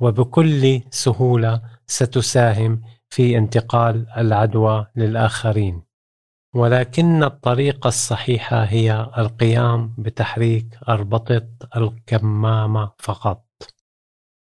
وبكل 0.00 0.80
سهولة 0.90 1.62
ستساهم 1.86 2.82
في 3.10 3.38
انتقال 3.38 4.06
العدوى 4.16 4.86
للآخرين. 4.96 5.82
ولكن 6.54 7.24
الطريقة 7.24 7.88
الصحيحة 7.88 8.64
هي 8.64 9.10
القيام 9.18 9.94
بتحريك 9.98 10.78
أربطة 10.88 11.48
الكمامة 11.76 12.92
فقط. 12.98 13.46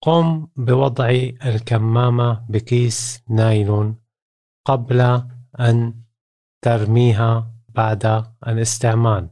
قم 0.02 0.46
بوضع 0.56 1.10
الكمامة 1.46 2.44
بكيس 2.48 3.22
نايلون 3.28 3.96
قبل 4.66 5.22
أن 5.60 5.94
ترميها 6.64 7.52
بعد 7.68 8.24
الاستعمال. 8.46 9.28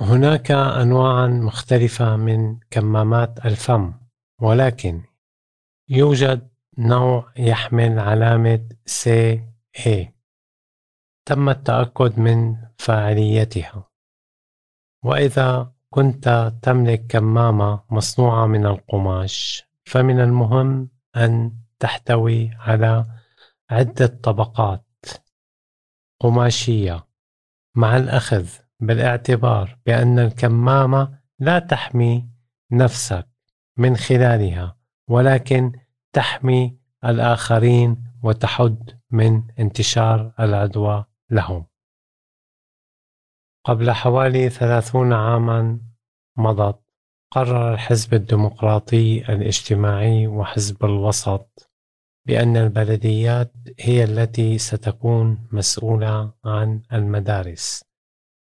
هناك 0.00 0.50
أنواع 0.50 1.26
مختلفة 1.26 2.16
من 2.16 2.58
كمامات 2.70 3.46
الفم 3.46 3.92
ولكن 4.40 5.02
يوجد 5.88 6.48
نوع 6.78 7.32
يحمل 7.36 7.98
علامة 7.98 8.68
CA 8.86 10.14
تم 11.26 11.48
التأكد 11.48 12.18
من 12.18 12.56
فاعليتها. 12.78 13.90
وإذا 15.04 15.72
كنت 15.90 16.52
تملك 16.62 17.06
كمامة 17.06 17.84
مصنوعة 17.90 18.46
من 18.46 18.66
القماش 18.66 19.64
فمن 19.84 20.20
المهم 20.20 20.88
أن 21.16 21.52
تحتوي 21.78 22.50
على 22.58 23.04
عدة 23.70 24.06
طبقات 24.06 24.84
قماشية 26.20 27.06
مع 27.74 27.96
الأخذ 27.96 28.48
بالاعتبار 28.80 29.78
بأن 29.86 30.18
الكمامة 30.18 31.18
لا 31.38 31.58
تحمي 31.58 32.28
نفسك 32.72 33.28
من 33.76 33.96
خلالها. 33.96 34.76
ولكن 35.08 35.72
تحمي 36.12 36.78
الآخرين 37.04 38.04
وتحد 38.22 39.00
من 39.10 39.42
انتشار 39.58 40.32
العدوى 40.40 41.04
لهم. 41.30 41.66
قبل 43.64 43.90
حوالي 43.90 44.50
ثلاثون 44.50 45.12
عاما 45.12 45.80
مضت 46.36 46.84
قرر 47.30 47.74
الحزب 47.74 48.14
الديمقراطي 48.14 49.18
الاجتماعي 49.18 50.26
وحزب 50.26 50.84
الوسط 50.84 51.70
بأن 52.26 52.56
البلديات 52.56 53.52
هي 53.80 54.04
التي 54.04 54.58
ستكون 54.58 55.48
مسؤولة 55.52 56.32
عن 56.44 56.82
المدارس 56.92 57.84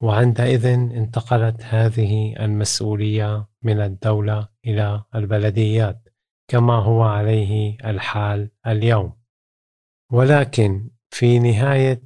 وعندئذ 0.01 0.65
انتقلت 0.65 1.63
هذه 1.63 2.35
المسؤولية 2.39 3.47
من 3.63 3.81
الدولة 3.81 4.47
إلى 4.65 5.03
البلديات 5.15 6.06
كما 6.47 6.73
هو 6.73 7.03
عليه 7.03 7.77
الحال 7.85 8.51
اليوم. 8.67 9.13
ولكن 10.11 10.89
في 11.09 11.39
نهاية 11.39 12.01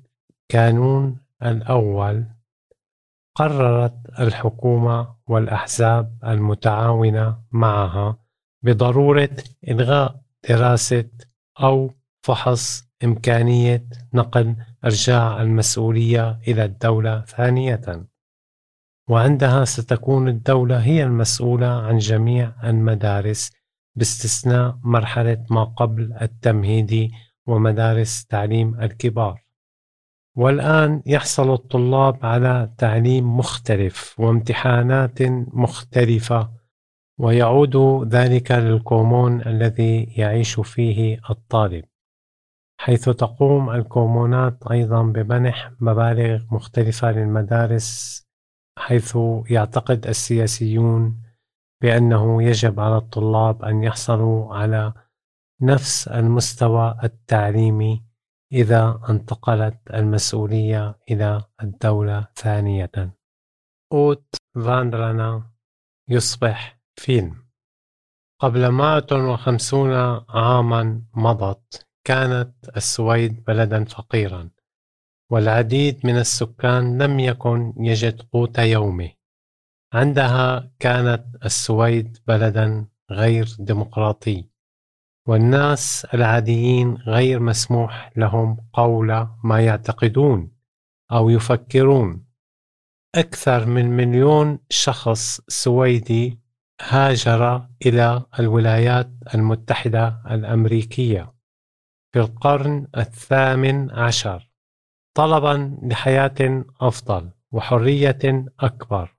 كانون 0.50 1.20
الأول 1.44 2.26
قررت 3.36 4.20
الحكومة 4.20 5.16
والأحزاب 5.28 6.18
المتعاونة 6.24 7.42
معها 7.52 8.18
بضرورة 8.64 9.30
إلغاء 9.68 10.22
دراسة 10.50 11.10
أو 11.62 11.92
فحص 12.24 12.84
إمكانية 13.04 13.88
نقل 14.14 14.56
إرجاع 14.86 15.42
المسؤولية 15.42 16.40
إلى 16.48 16.66
الدولة 16.66 17.22
ثانية. 17.22 18.06
وعندها 19.10 19.66
ستكون 19.66 20.28
الدولة 20.28 20.80
هي 20.80 21.04
المسؤولة 21.04 21.68
عن 21.68 21.98
جميع 21.98 22.54
المدارس 22.64 23.52
باستثناء 23.96 24.80
مرحلة 24.84 25.46
ما 25.50 25.64
قبل 25.64 26.14
التمهيدي 26.22 27.12
ومدارس 27.48 28.26
تعليم 28.26 28.82
الكبار. 28.82 29.42
والآن 30.36 31.02
يحصل 31.06 31.54
الطلاب 31.54 32.26
على 32.26 32.74
تعليم 32.78 33.38
مختلف 33.38 34.20
وامتحانات 34.20 35.22
مختلفة 35.54 36.52
ويعود 37.18 37.76
ذلك 38.16 38.52
للكومون 38.52 39.42
الذي 39.42 40.04
يعيش 40.04 40.60
فيه 40.60 41.20
الطالب. 41.30 41.86
حيث 42.80 43.10
تقوم 43.10 43.70
الكومونات 43.70 44.68
أيضا 44.72 45.04
بمنح 45.04 45.72
مبالغ 45.80 46.44
مختلفة 46.52 47.12
للمدارس 47.12 48.22
حيث 48.78 49.18
يعتقد 49.50 50.08
السياسيون 50.08 51.22
بأنه 51.82 52.44
يجب 52.44 52.80
على 52.80 52.98
الطلاب 52.98 53.64
أن 53.64 53.84
يحصلوا 53.84 54.56
على 54.56 54.94
نفس 55.62 56.08
المستوى 56.08 57.00
التعليمي 57.04 58.04
إذا 58.52 59.02
انتقلت 59.10 59.78
المسؤولية 59.94 61.00
إلى 61.12 61.44
الدولة 61.64 62.28
ثانية. 62.36 63.16
أوت 63.94 64.36
فاندرانا 64.56 65.52
يصبح 66.10 66.80
فيلم 66.96 67.42
قبل 68.40 68.68
150 68.68 69.92
عاما 70.30 71.02
مضت 71.14 71.88
كانت 72.04 72.56
السويد 72.78 73.44
بلدا 73.44 73.84
فقيرا 73.86 74.50
والعديد 75.32 76.06
من 76.06 76.18
السكان 76.18 77.02
لم 77.02 77.20
يكن 77.20 77.74
يجد 77.78 78.22
قوت 78.22 78.60
يومه 78.60 79.12
عندها 79.94 80.72
كانت 80.80 81.26
السويد 81.46 82.18
بلدا 82.28 82.86
غير 83.12 83.48
ديمقراطي 83.60 84.46
والناس 85.28 86.06
العاديين 86.14 86.96
غير 86.96 87.40
مسموح 87.40 88.12
لهم 88.16 88.58
قول 88.74 89.28
ما 89.44 89.62
يعتقدون 89.66 90.52
أو 91.12 91.30
يفكرون. 91.30 92.26
أكثر 93.16 93.66
من 93.66 93.86
مليون 93.86 94.60
شخص 94.70 95.42
سويدي 95.48 96.40
هاجر 96.82 97.68
إلى 97.86 98.26
الولايات 98.40 99.10
المتحدة 99.36 100.22
الأمريكية 100.32 101.34
في 102.14 102.20
القرن 102.20 102.88
الثامن 102.98 103.92
عشر 103.92 104.50
طلبا 105.14 105.80
لحياة 105.84 106.66
أفضل 106.82 107.32
وحرية 107.52 108.46
أكبر. 108.60 109.16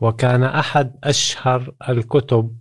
وكان 0.00 0.42
أحد 0.42 0.98
أشهر 1.04 1.74
الكتب 1.88 2.58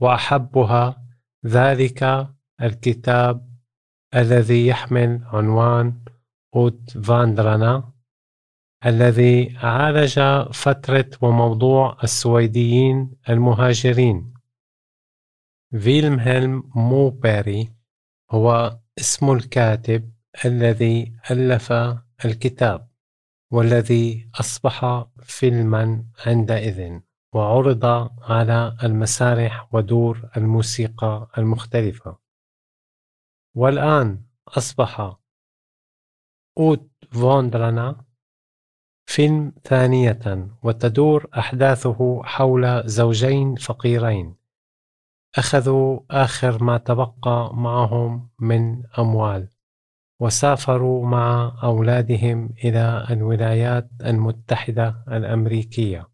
وأحبها 0.00 1.06
ذلك 1.46 2.28
الكتاب 2.62 3.56
الذي 4.14 4.66
يحمل 4.66 5.24
عنوان 5.24 6.04
أوت 6.56 6.90
فاندرانا 6.90 7.92
الذي 8.86 9.56
عالج 9.56 10.20
فترة 10.52 11.10
وموضوع 11.22 11.98
السويديين 12.04 13.16
المهاجرين. 13.28 14.34
فيلمهلم 15.80 16.70
موبيري 16.74 17.72
هو 18.30 18.78
اسم 18.98 19.30
الكاتب 19.32 20.12
الذي 20.44 21.12
ألف 21.30 21.72
الكتاب. 22.24 22.88
والذي 23.50 24.30
أصبح 24.40 25.06
فيلما 25.20 26.04
عندئذ 26.26 27.00
وعُرض 27.34 27.84
على 28.22 28.76
المسارح 28.82 29.74
ودور 29.74 30.30
الموسيقى 30.36 31.28
المختلفة. 31.38 32.18
والآن 33.56 34.24
أصبح 34.48 35.16
أوت 36.58 36.90
فوندرانا 37.12 38.04
فيلم 39.06 39.52
ثانية 39.64 40.48
وتدور 40.62 41.26
أحداثه 41.38 42.22
حول 42.22 42.88
زوجين 42.88 43.56
فقيرين. 43.56 44.36
أخذوا 45.38 46.00
آخر 46.10 46.64
ما 46.64 46.78
تبقى 46.78 47.54
معهم 47.54 48.30
من 48.38 48.82
أموال. 48.98 49.55
وسافروا 50.20 51.06
مع 51.06 51.58
أولادهم 51.62 52.54
إلى 52.64 53.06
الولايات 53.10 53.90
المتحدة 54.04 55.04
الأمريكية. 55.08 56.08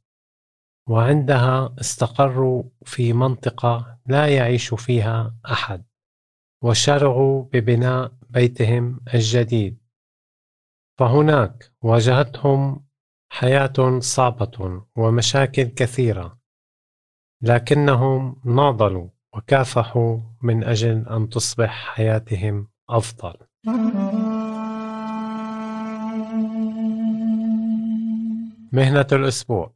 وعندها 0.89 1.75
استقروا 1.81 2.63
في 2.85 3.13
منطقة 3.13 3.99
لا 4.07 4.29
يعيش 4.29 4.75
فيها 4.75 5.37
أحد 5.53 5.85
وشرعوا 6.63 7.43
ببناء 7.43 8.13
بيتهم 8.31 9.01
الجديد. 9.15 9.79
فهناك 10.99 11.73
واجهتهم 11.83 12.87
حياة 13.33 13.99
صعبة 13.99 14.83
ومشاكل 14.97 15.63
كثيرة 15.63 16.39
لكنهم 17.43 18.41
ناضلوا 18.45 19.09
وكافحوا 19.35 20.19
من 20.43 20.65
أجل 20.65 21.09
أن 21.09 21.29
تصبح 21.29 21.95
حياتهم 21.95 22.69
أفضل. 22.91 23.35
مهنة 28.73 29.07
الأسبوع 29.13 29.73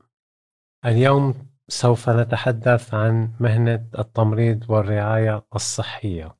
اليوم 0.86 1.34
سوف 1.68 2.10
نتحدث 2.10 2.94
عن 2.94 3.32
مهنة 3.40 3.88
التمريض 3.98 4.70
والرعاية 4.70 5.46
الصحية. 5.54 6.36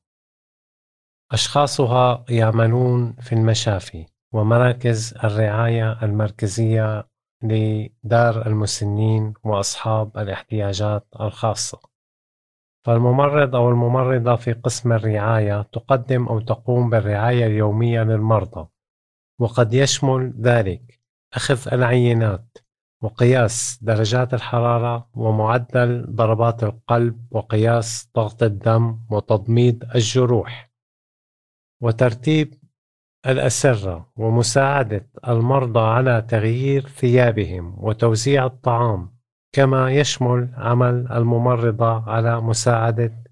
أشخاصها 1.31 2.25
يعملون 2.29 3.13
في 3.13 3.33
المشافي 3.33 4.05
ومراكز 4.33 5.13
الرعاية 5.23 6.03
المركزية 6.03 7.07
لدار 7.43 8.47
المسنين 8.47 9.33
وأصحاب 9.43 10.17
الاحتياجات 10.17 11.07
الخاصة. 11.21 11.96
فالممرض 12.87 13.55
أو 13.55 13.69
الممرضة 13.69 14.35
في 14.35 14.53
قسم 14.53 14.93
الرعاية 14.93 15.61
تقدم 15.61 16.27
أو 16.27 16.39
تقوم 16.39 16.89
بالرعاية 16.89 17.45
اليومية 17.45 18.03
للمرضى، 18.03 18.67
وقد 19.39 19.73
يشمل 19.73 20.33
ذلك 20.41 20.99
أخذ 21.33 21.73
العينات 21.73 22.57
وقياس 23.03 23.79
درجات 23.81 24.33
الحرارة 24.33 25.09
ومعدل 25.13 26.15
ضربات 26.15 26.63
القلب 26.63 27.27
وقياس 27.31 28.09
ضغط 28.15 28.43
الدم 28.43 28.99
وتضميد 29.09 29.83
الجروح. 29.95 30.71
وترتيب 31.81 32.53
الأسرة 33.25 34.11
ومساعدة 34.15 35.09
المرضى 35.27 35.79
على 35.79 36.21
تغيير 36.21 36.87
ثيابهم 36.87 37.75
وتوزيع 37.77 38.45
الطعام 38.45 39.16
كما 39.57 39.91
يشمل 39.91 40.49
عمل 40.57 41.11
الممرضة 41.11 42.09
على 42.09 42.41
مساعدة 42.41 43.23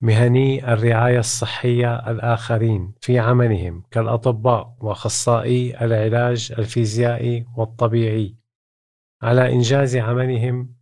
مهني 0.00 0.72
الرعاية 0.72 1.18
الصحية 1.18 2.10
الآخرين 2.10 2.92
في 3.00 3.18
عملهم 3.18 3.82
كالأطباء 3.90 4.76
وأخصائي 4.80 5.84
العلاج 5.84 6.52
الفيزيائي 6.58 7.46
والطبيعي 7.56 8.36
على 9.22 9.52
إنجاز 9.52 9.96
عملهم 9.96 10.74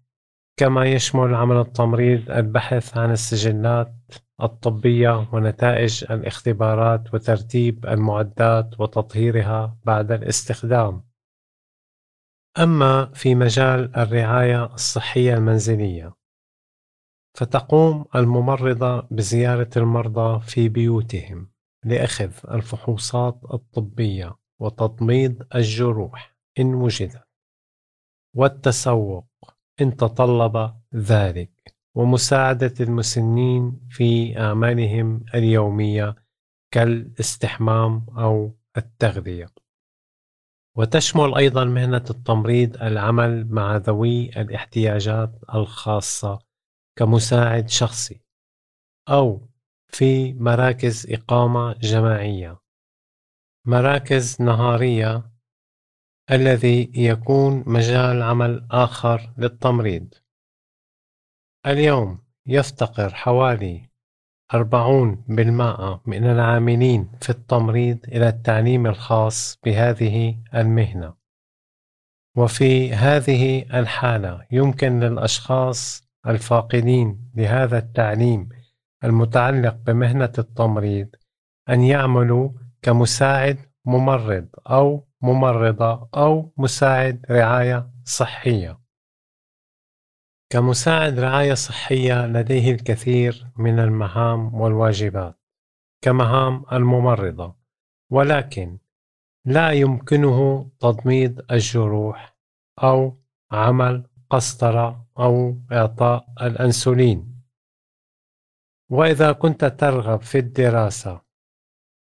كما 0.57 0.85
يشمل 0.85 1.35
عمل 1.35 1.57
التمريض 1.57 2.31
البحث 2.31 2.97
عن 2.97 3.11
السجلات 3.11 3.95
الطبية 4.43 5.29
ونتائج 5.33 6.05
الاختبارات 6.11 7.15
وترتيب 7.15 7.87
المعدات 7.87 8.81
وتطهيرها 8.81 9.77
بعد 9.85 10.13
الاستخدام. 10.13 11.10
أما 12.59 13.13
في 13.15 13.35
مجال 13.35 13.97
الرعاية 13.97 14.75
الصحية 14.75 15.35
المنزلية 15.35 16.15
فتقوم 17.37 18.05
الممرضة 18.15 19.01
بزيارة 19.11 19.71
المرضى 19.77 20.41
في 20.41 20.69
بيوتهم 20.69 21.51
لأخذ 21.85 22.33
الفحوصات 22.51 23.41
الطبية 23.55 24.37
وتضميد 24.61 25.47
الجروح 25.55 26.37
إن 26.59 26.75
وجدت 26.75 27.29
والتسوق 28.37 29.27
إن 29.81 29.97
تطلب 29.97 30.75
ذلك 30.95 31.77
ومساعدة 31.95 32.75
المسنين 32.81 33.81
في 33.91 34.39
أعمالهم 34.41 35.25
اليومية 35.35 36.15
كالاستحمام 36.71 38.07
أو 38.19 38.57
التغذية. 38.77 39.60
وتشمل 40.81 41.35
أيضا 41.35 41.65
مهنة 41.65 42.05
التمريض 42.11 42.83
العمل 42.83 43.47
مع 43.51 43.77
ذوي 43.77 44.29
الاحتياجات 44.41 45.31
الخاصة 45.55 46.39
كمساعد 46.97 47.69
شخصي 47.69 48.21
أو 49.09 49.49
في 49.89 50.33
مراكز 50.33 51.13
إقامة 51.13 51.73
جماعية. 51.73 52.61
مراكز 53.67 54.43
نهارية 54.43 55.31
الذي 56.31 56.93
يكون 56.95 57.65
مجال 57.67 58.23
عمل 58.23 58.67
آخر 58.71 59.35
للتمريض. 59.39 60.15
اليوم 61.67 62.25
يفتقر 62.47 63.15
حوالي 63.15 63.90
40% 64.55 66.01
من 66.07 66.27
العاملين 66.27 67.11
في 67.21 67.31
التمريض 67.31 67.99
إلى 68.09 68.29
التعليم 68.29 68.87
الخاص 68.87 69.59
بهذه 69.65 70.37
المهنة. 70.55 71.15
وفي 72.37 72.95
هذه 72.95 73.65
الحالة 73.79 74.47
يمكن 74.51 75.01
للأشخاص 75.01 76.09
الفاقدين 76.27 77.31
لهذا 77.35 77.79
التعليم 77.79 78.49
المتعلق 79.05 79.77
بمهنة 79.87 80.33
التمريض 80.39 81.09
أن 81.71 81.83
يعملوا 81.83 82.51
كمساعد 82.83 83.59
ممرض 83.85 84.49
أو 84.71 85.09
ممرضة 85.23 86.09
أو 86.17 86.53
مساعد 86.57 87.27
رعاية 87.31 87.91
صحية. 88.05 88.80
كمساعد 90.53 91.19
رعاية 91.19 91.55
صحية 91.55 92.27
لديه 92.27 92.73
الكثير 92.73 93.47
من 93.57 93.79
المهام 93.79 94.55
والواجبات 94.55 95.41
كمهام 96.05 96.65
الممرضة. 96.73 97.57
ولكن 98.11 98.79
لا 99.45 99.71
يمكنه 99.71 100.71
تضميد 100.81 101.41
الجروح 101.51 102.37
أو 102.83 103.21
عمل 103.53 104.11
قسطرة 104.31 105.07
أو 105.19 105.61
إعطاء 105.73 106.27
الأنسولين. 106.43 107.43
وإذا 108.91 109.33
كنت 109.33 109.65
ترغب 109.65 110.21
في 110.21 110.39
الدراسة 110.39 111.21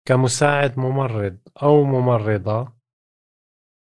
كمساعد 0.08 0.80
ممرض 0.80 1.38
أو 1.64 1.84
ممرضة 1.84 2.74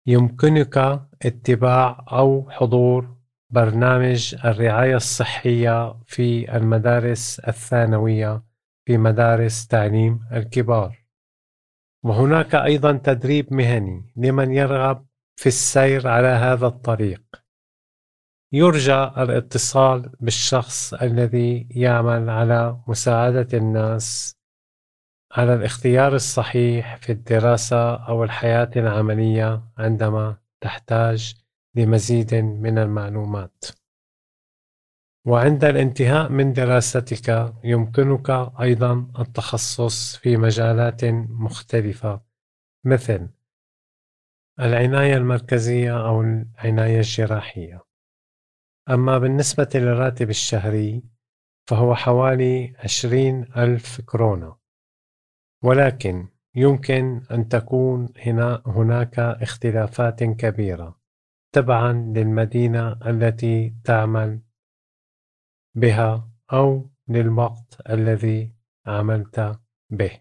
يمكنك 0.06 0.76
اتباع 1.22 2.04
أو 2.12 2.50
حضور 2.50 3.17
برنامج 3.50 4.34
الرعاية 4.44 4.96
الصحية 4.96 5.94
في 6.06 6.56
المدارس 6.56 7.38
الثانوية 7.40 8.42
في 8.86 8.98
مدارس 8.98 9.66
تعليم 9.66 10.20
الكبار. 10.32 11.04
وهناك 12.04 12.54
أيضا 12.54 12.92
تدريب 12.92 13.52
مهني 13.52 14.12
لمن 14.16 14.52
يرغب 14.52 15.06
في 15.36 15.46
السير 15.46 16.08
على 16.08 16.28
هذا 16.28 16.66
الطريق. 16.66 17.22
يرجى 18.52 19.02
الاتصال 19.02 20.12
بالشخص 20.20 20.94
الذي 20.94 21.68
يعمل 21.70 22.30
على 22.30 22.80
مساعدة 22.88 23.58
الناس 23.58 24.36
على 25.32 25.54
الاختيار 25.54 26.14
الصحيح 26.14 26.96
في 26.96 27.12
الدراسة 27.12 27.94
أو 27.94 28.24
الحياة 28.24 28.70
العملية 28.76 29.62
عندما 29.78 30.36
تحتاج 30.60 31.34
لمزيد 31.78 32.34
من 32.34 32.78
المعلومات. 32.78 33.64
وعند 35.26 35.64
الانتهاء 35.64 36.28
من 36.28 36.52
دراستك 36.52 37.54
يمكنك 37.64 38.30
أيضا 38.60 39.12
التخصص 39.18 40.16
في 40.16 40.36
مجالات 40.36 41.04
مختلفة 41.44 42.20
مثل 42.84 43.28
العناية 44.60 45.16
المركزية 45.16 46.06
أو 46.06 46.20
العناية 46.20 46.98
الجراحية. 46.98 47.84
أما 48.90 49.18
بالنسبة 49.18 49.68
للراتب 49.74 50.30
الشهري 50.30 51.02
فهو 51.68 51.94
حوالي 51.94 52.74
عشرين 52.78 53.42
ألف 53.56 54.00
كورونا. 54.00 54.56
ولكن 55.64 56.28
يمكن 56.54 57.22
أن 57.30 57.48
تكون 57.48 58.08
هنا 58.16 58.62
هناك 58.66 59.18
اختلافات 59.18 60.24
كبيرة. 60.24 60.97
تبعا 61.58 61.92
للمدينة 61.92 62.92
التي 63.10 63.74
تعمل 63.84 64.40
بها 65.74 66.30
أو 66.52 66.90
للوقت 67.08 67.90
الذي 67.90 68.54
عملت 68.86 69.60
به 69.90 70.20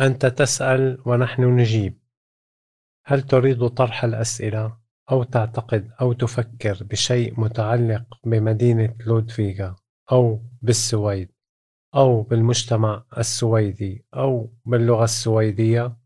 أنت 0.00 0.26
تسأل 0.26 1.02
ونحن 1.06 1.42
نجيب 1.42 1.98
هل 3.06 3.22
تريد 3.22 3.68
طرح 3.68 4.04
الأسئلة 4.04 4.78
أو 5.10 5.22
تعتقد 5.22 5.92
أو 6.00 6.12
تفكر 6.12 6.84
بشيء 6.84 7.40
متعلق 7.40 8.20
بمدينة 8.24 8.96
لودفيغا 9.06 9.76
أو 10.12 10.42
بالسويد 10.62 11.32
أو 11.94 12.22
بالمجتمع 12.22 13.04
السويدي 13.18 14.06
أو 14.14 14.52
باللغة 14.64 15.04
السويدية؟ 15.04 15.96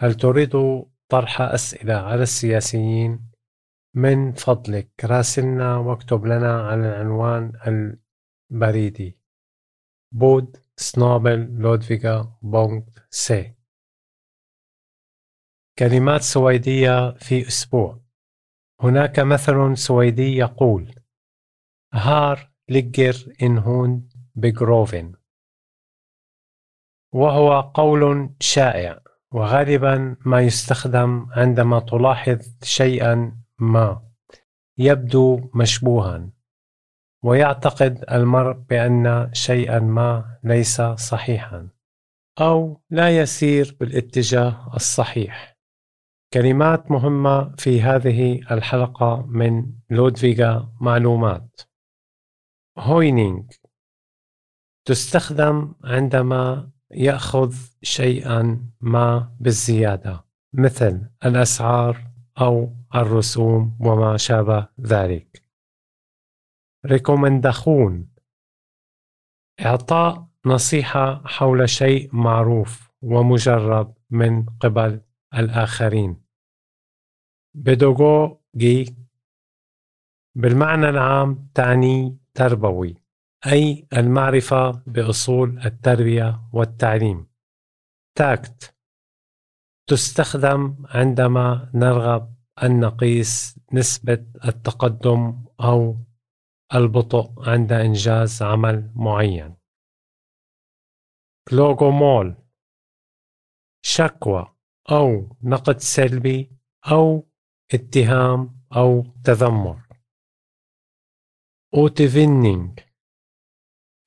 هل 0.00 0.14
تريد 0.14 0.56
طرح 1.08 1.40
أسئلة 1.40 1.94
على 1.94 2.22
السياسيين؟ 2.22 3.30
من 3.94 4.32
فضلك 4.32 5.04
راسلنا 5.04 5.76
واكتب 5.76 6.24
لنا 6.24 6.68
على 6.68 6.80
العنوان 6.80 7.52
البريدي. 8.52 9.18
podd 10.12 10.56
snabel-a 10.76 11.58
Ludvika 11.58 12.38
punkt 12.42 12.98
se. 13.10 13.54
كلمات 15.78 16.20
سويدية 16.20 17.14
في 17.18 17.46
أسبوع. 17.48 18.00
هناك 18.80 19.18
مثل 19.18 19.76
سويدي 19.76 20.36
يقول 20.36 20.94
här 21.94 22.52
ligger 22.68 23.36
en 23.42 23.58
hund 23.58 24.08
begraven 24.34 25.14
وهو 27.14 27.60
قول 27.60 28.34
شائع. 28.40 29.05
وغالبا 29.36 30.16
ما 30.26 30.40
يستخدم 30.40 31.26
عندما 31.30 31.80
تلاحظ 31.80 32.38
شيئا 32.62 33.38
ما. 33.58 34.02
يبدو 34.78 35.50
مشبوها. 35.54 36.30
ويعتقد 37.24 38.04
المرء 38.10 38.52
بأن 38.52 39.30
شيئا 39.32 39.78
ما 39.80 40.38
ليس 40.44 40.80
صحيحا. 40.82 41.68
أو 42.40 42.80
لا 42.90 43.18
يسير 43.18 43.76
بالاتجاه 43.80 44.74
الصحيح. 44.74 45.58
كلمات 46.32 46.90
مهمة 46.90 47.54
في 47.56 47.82
هذه 47.82 48.40
الحلقة 48.50 49.26
من 49.26 49.72
لودفيغا 49.90 50.72
معلومات. 50.80 51.60
هوينينج 52.78 53.52
تستخدم 54.84 55.74
عندما 55.84 56.70
يأخذ 56.90 57.54
شيئا 57.82 58.66
ما 58.80 59.36
بالزيادة 59.40 60.24
مثل 60.52 61.10
الأسعار 61.24 62.10
أو 62.40 62.76
الرسوم 62.94 63.78
وما 63.80 64.16
شابه 64.16 64.68
ذلك. 64.80 65.42
ريكومندخون 66.86 68.08
إعطاء 69.66 70.28
نصيحة 70.46 71.22
حول 71.26 71.68
شيء 71.68 72.16
معروف 72.16 72.90
ومجرب 73.02 73.94
من 74.10 74.46
قبل 74.46 75.00
الآخرين. 75.34 76.22
بيدوغوجي 77.54 78.96
بالمعنى 80.34 80.88
العام 80.88 81.50
تعني 81.54 82.18
تربوي. 82.34 83.05
أي 83.46 83.86
المعرفة 83.92 84.70
بأصول 84.70 85.58
التربية 85.58 86.48
والتعليم. 86.52 87.26
takt 88.18 88.76
تستخدم 89.88 90.86
عندما 90.88 91.70
نرغب 91.74 92.34
أن 92.62 92.80
نقيس 92.80 93.60
نسبة 93.72 94.26
التقدم 94.44 95.44
أو 95.60 95.96
البطء 96.74 97.48
عند 97.48 97.72
إنجاز 97.72 98.42
عمل 98.42 98.92
معين. 98.96 99.56
klagomål 101.48 102.36
شكوى 103.84 104.56
أو 104.90 105.36
نقد 105.42 105.78
سلبي 105.78 106.50
أو 106.90 107.28
اتهام 107.74 108.60
أو 108.76 109.02
تذمر. 109.24 109.86
återvinning 111.74 112.80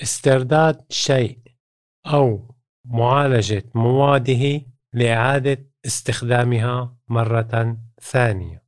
استرداد 0.02 0.91
شيء 0.91 1.39
أو 2.06 2.56
معالجة 2.86 3.64
مواده 3.76 4.62
لإعادة 4.93 5.72
استخدامها 5.86 6.97
مرة 7.08 7.78
ثانية. 8.02 8.66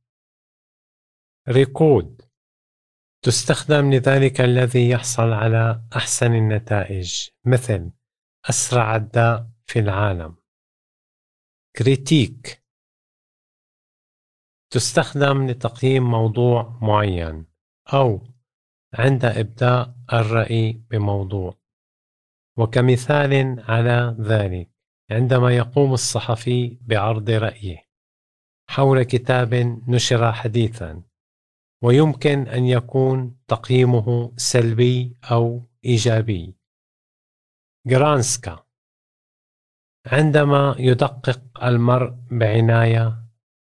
rekord 1.48 2.22
تستخدم 3.24 3.92
لذلك 3.92 4.40
الذي 4.40 4.90
يحصل 4.90 5.32
على 5.32 5.82
أحسن 5.96 6.34
النتائج 6.34 7.28
مثل 7.44 7.92
أسرع 8.50 8.96
عداء 8.96 9.50
في 9.66 9.78
العالم. 9.78 10.36
kritik 11.76 12.62
تستخدم 14.72 15.46
لتقييم 15.46 16.10
موضوع 16.10 16.78
معين 16.82 17.46
أو 17.92 18.31
عند 18.94 19.24
إبداء 19.24 19.94
الرأي 20.12 20.80
بموضوع. 20.90 21.62
وكمثال 22.58 23.64
على 23.68 24.16
ذلك 24.20 24.70
عندما 25.10 25.56
يقوم 25.56 25.92
الصحفي 25.92 26.78
بعرض 26.80 27.30
رأيه 27.30 27.88
حول 28.70 29.02
كتاب 29.02 29.54
نشر 29.88 30.32
حديثا 30.32 31.02
ويمكن 31.82 32.48
أن 32.48 32.64
يكون 32.64 33.36
تقييمه 33.48 34.32
سلبي 34.36 35.16
أو 35.30 35.62
إيجابي. 35.84 36.54
جرانسكا 37.86 38.64
عندما 40.06 40.76
يدقق 40.78 41.64
المرء 41.64 42.14
بعناية 42.30 43.22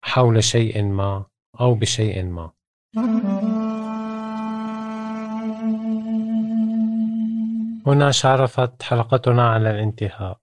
حول 0.03 0.43
شيء 0.43 0.83
ما 0.83 1.25
أو 1.59 1.75
بشيء 1.75 2.23
ما. 2.23 2.51
هنا 7.87 8.11
شعرفت 8.11 8.83
حلقتنا 8.83 9.49
على 9.49 9.71
الانتهاء 9.71 10.39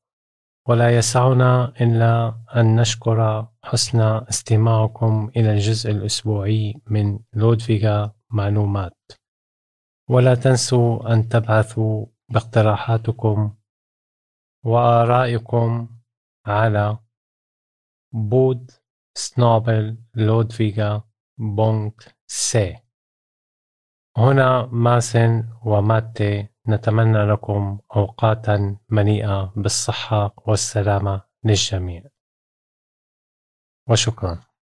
ولا 0.68 0.96
يسعنا 0.98 1.72
إلا 1.80 2.42
أن 2.56 2.76
نشكر 2.80 3.48
حسن 3.64 4.00
استماعكم 4.00 5.30
إلى 5.36 5.50
الجزء 5.52 5.90
الأسبوعي 5.90 6.74
من 6.86 7.18
لودفيغا 7.32 8.14
معلومات. 8.30 9.12
ولا 10.10 10.34
تنسوا 10.34 11.12
أن 11.12 11.28
تبعثوا 11.28 12.06
باقتراحاتكم 12.28 13.56
وآرائكم 14.64 15.88
على 16.46 16.98
podd 18.12 18.70
snabel-a 19.14 19.98
Ludvika 20.14 21.02
punkt 21.38 22.16
se 22.26 22.76
هنا 24.16 24.66
ماسن 24.66 25.48
وماتي 25.64 26.53
نتمنى 26.68 27.18
لكم 27.32 27.78
أوقاتا 27.96 28.76
مليئة 28.88 29.52
بالصحة 29.56 30.34
والسلامة 30.46 31.22
للجميع. 31.44 32.02
وشكرا. 33.88 34.53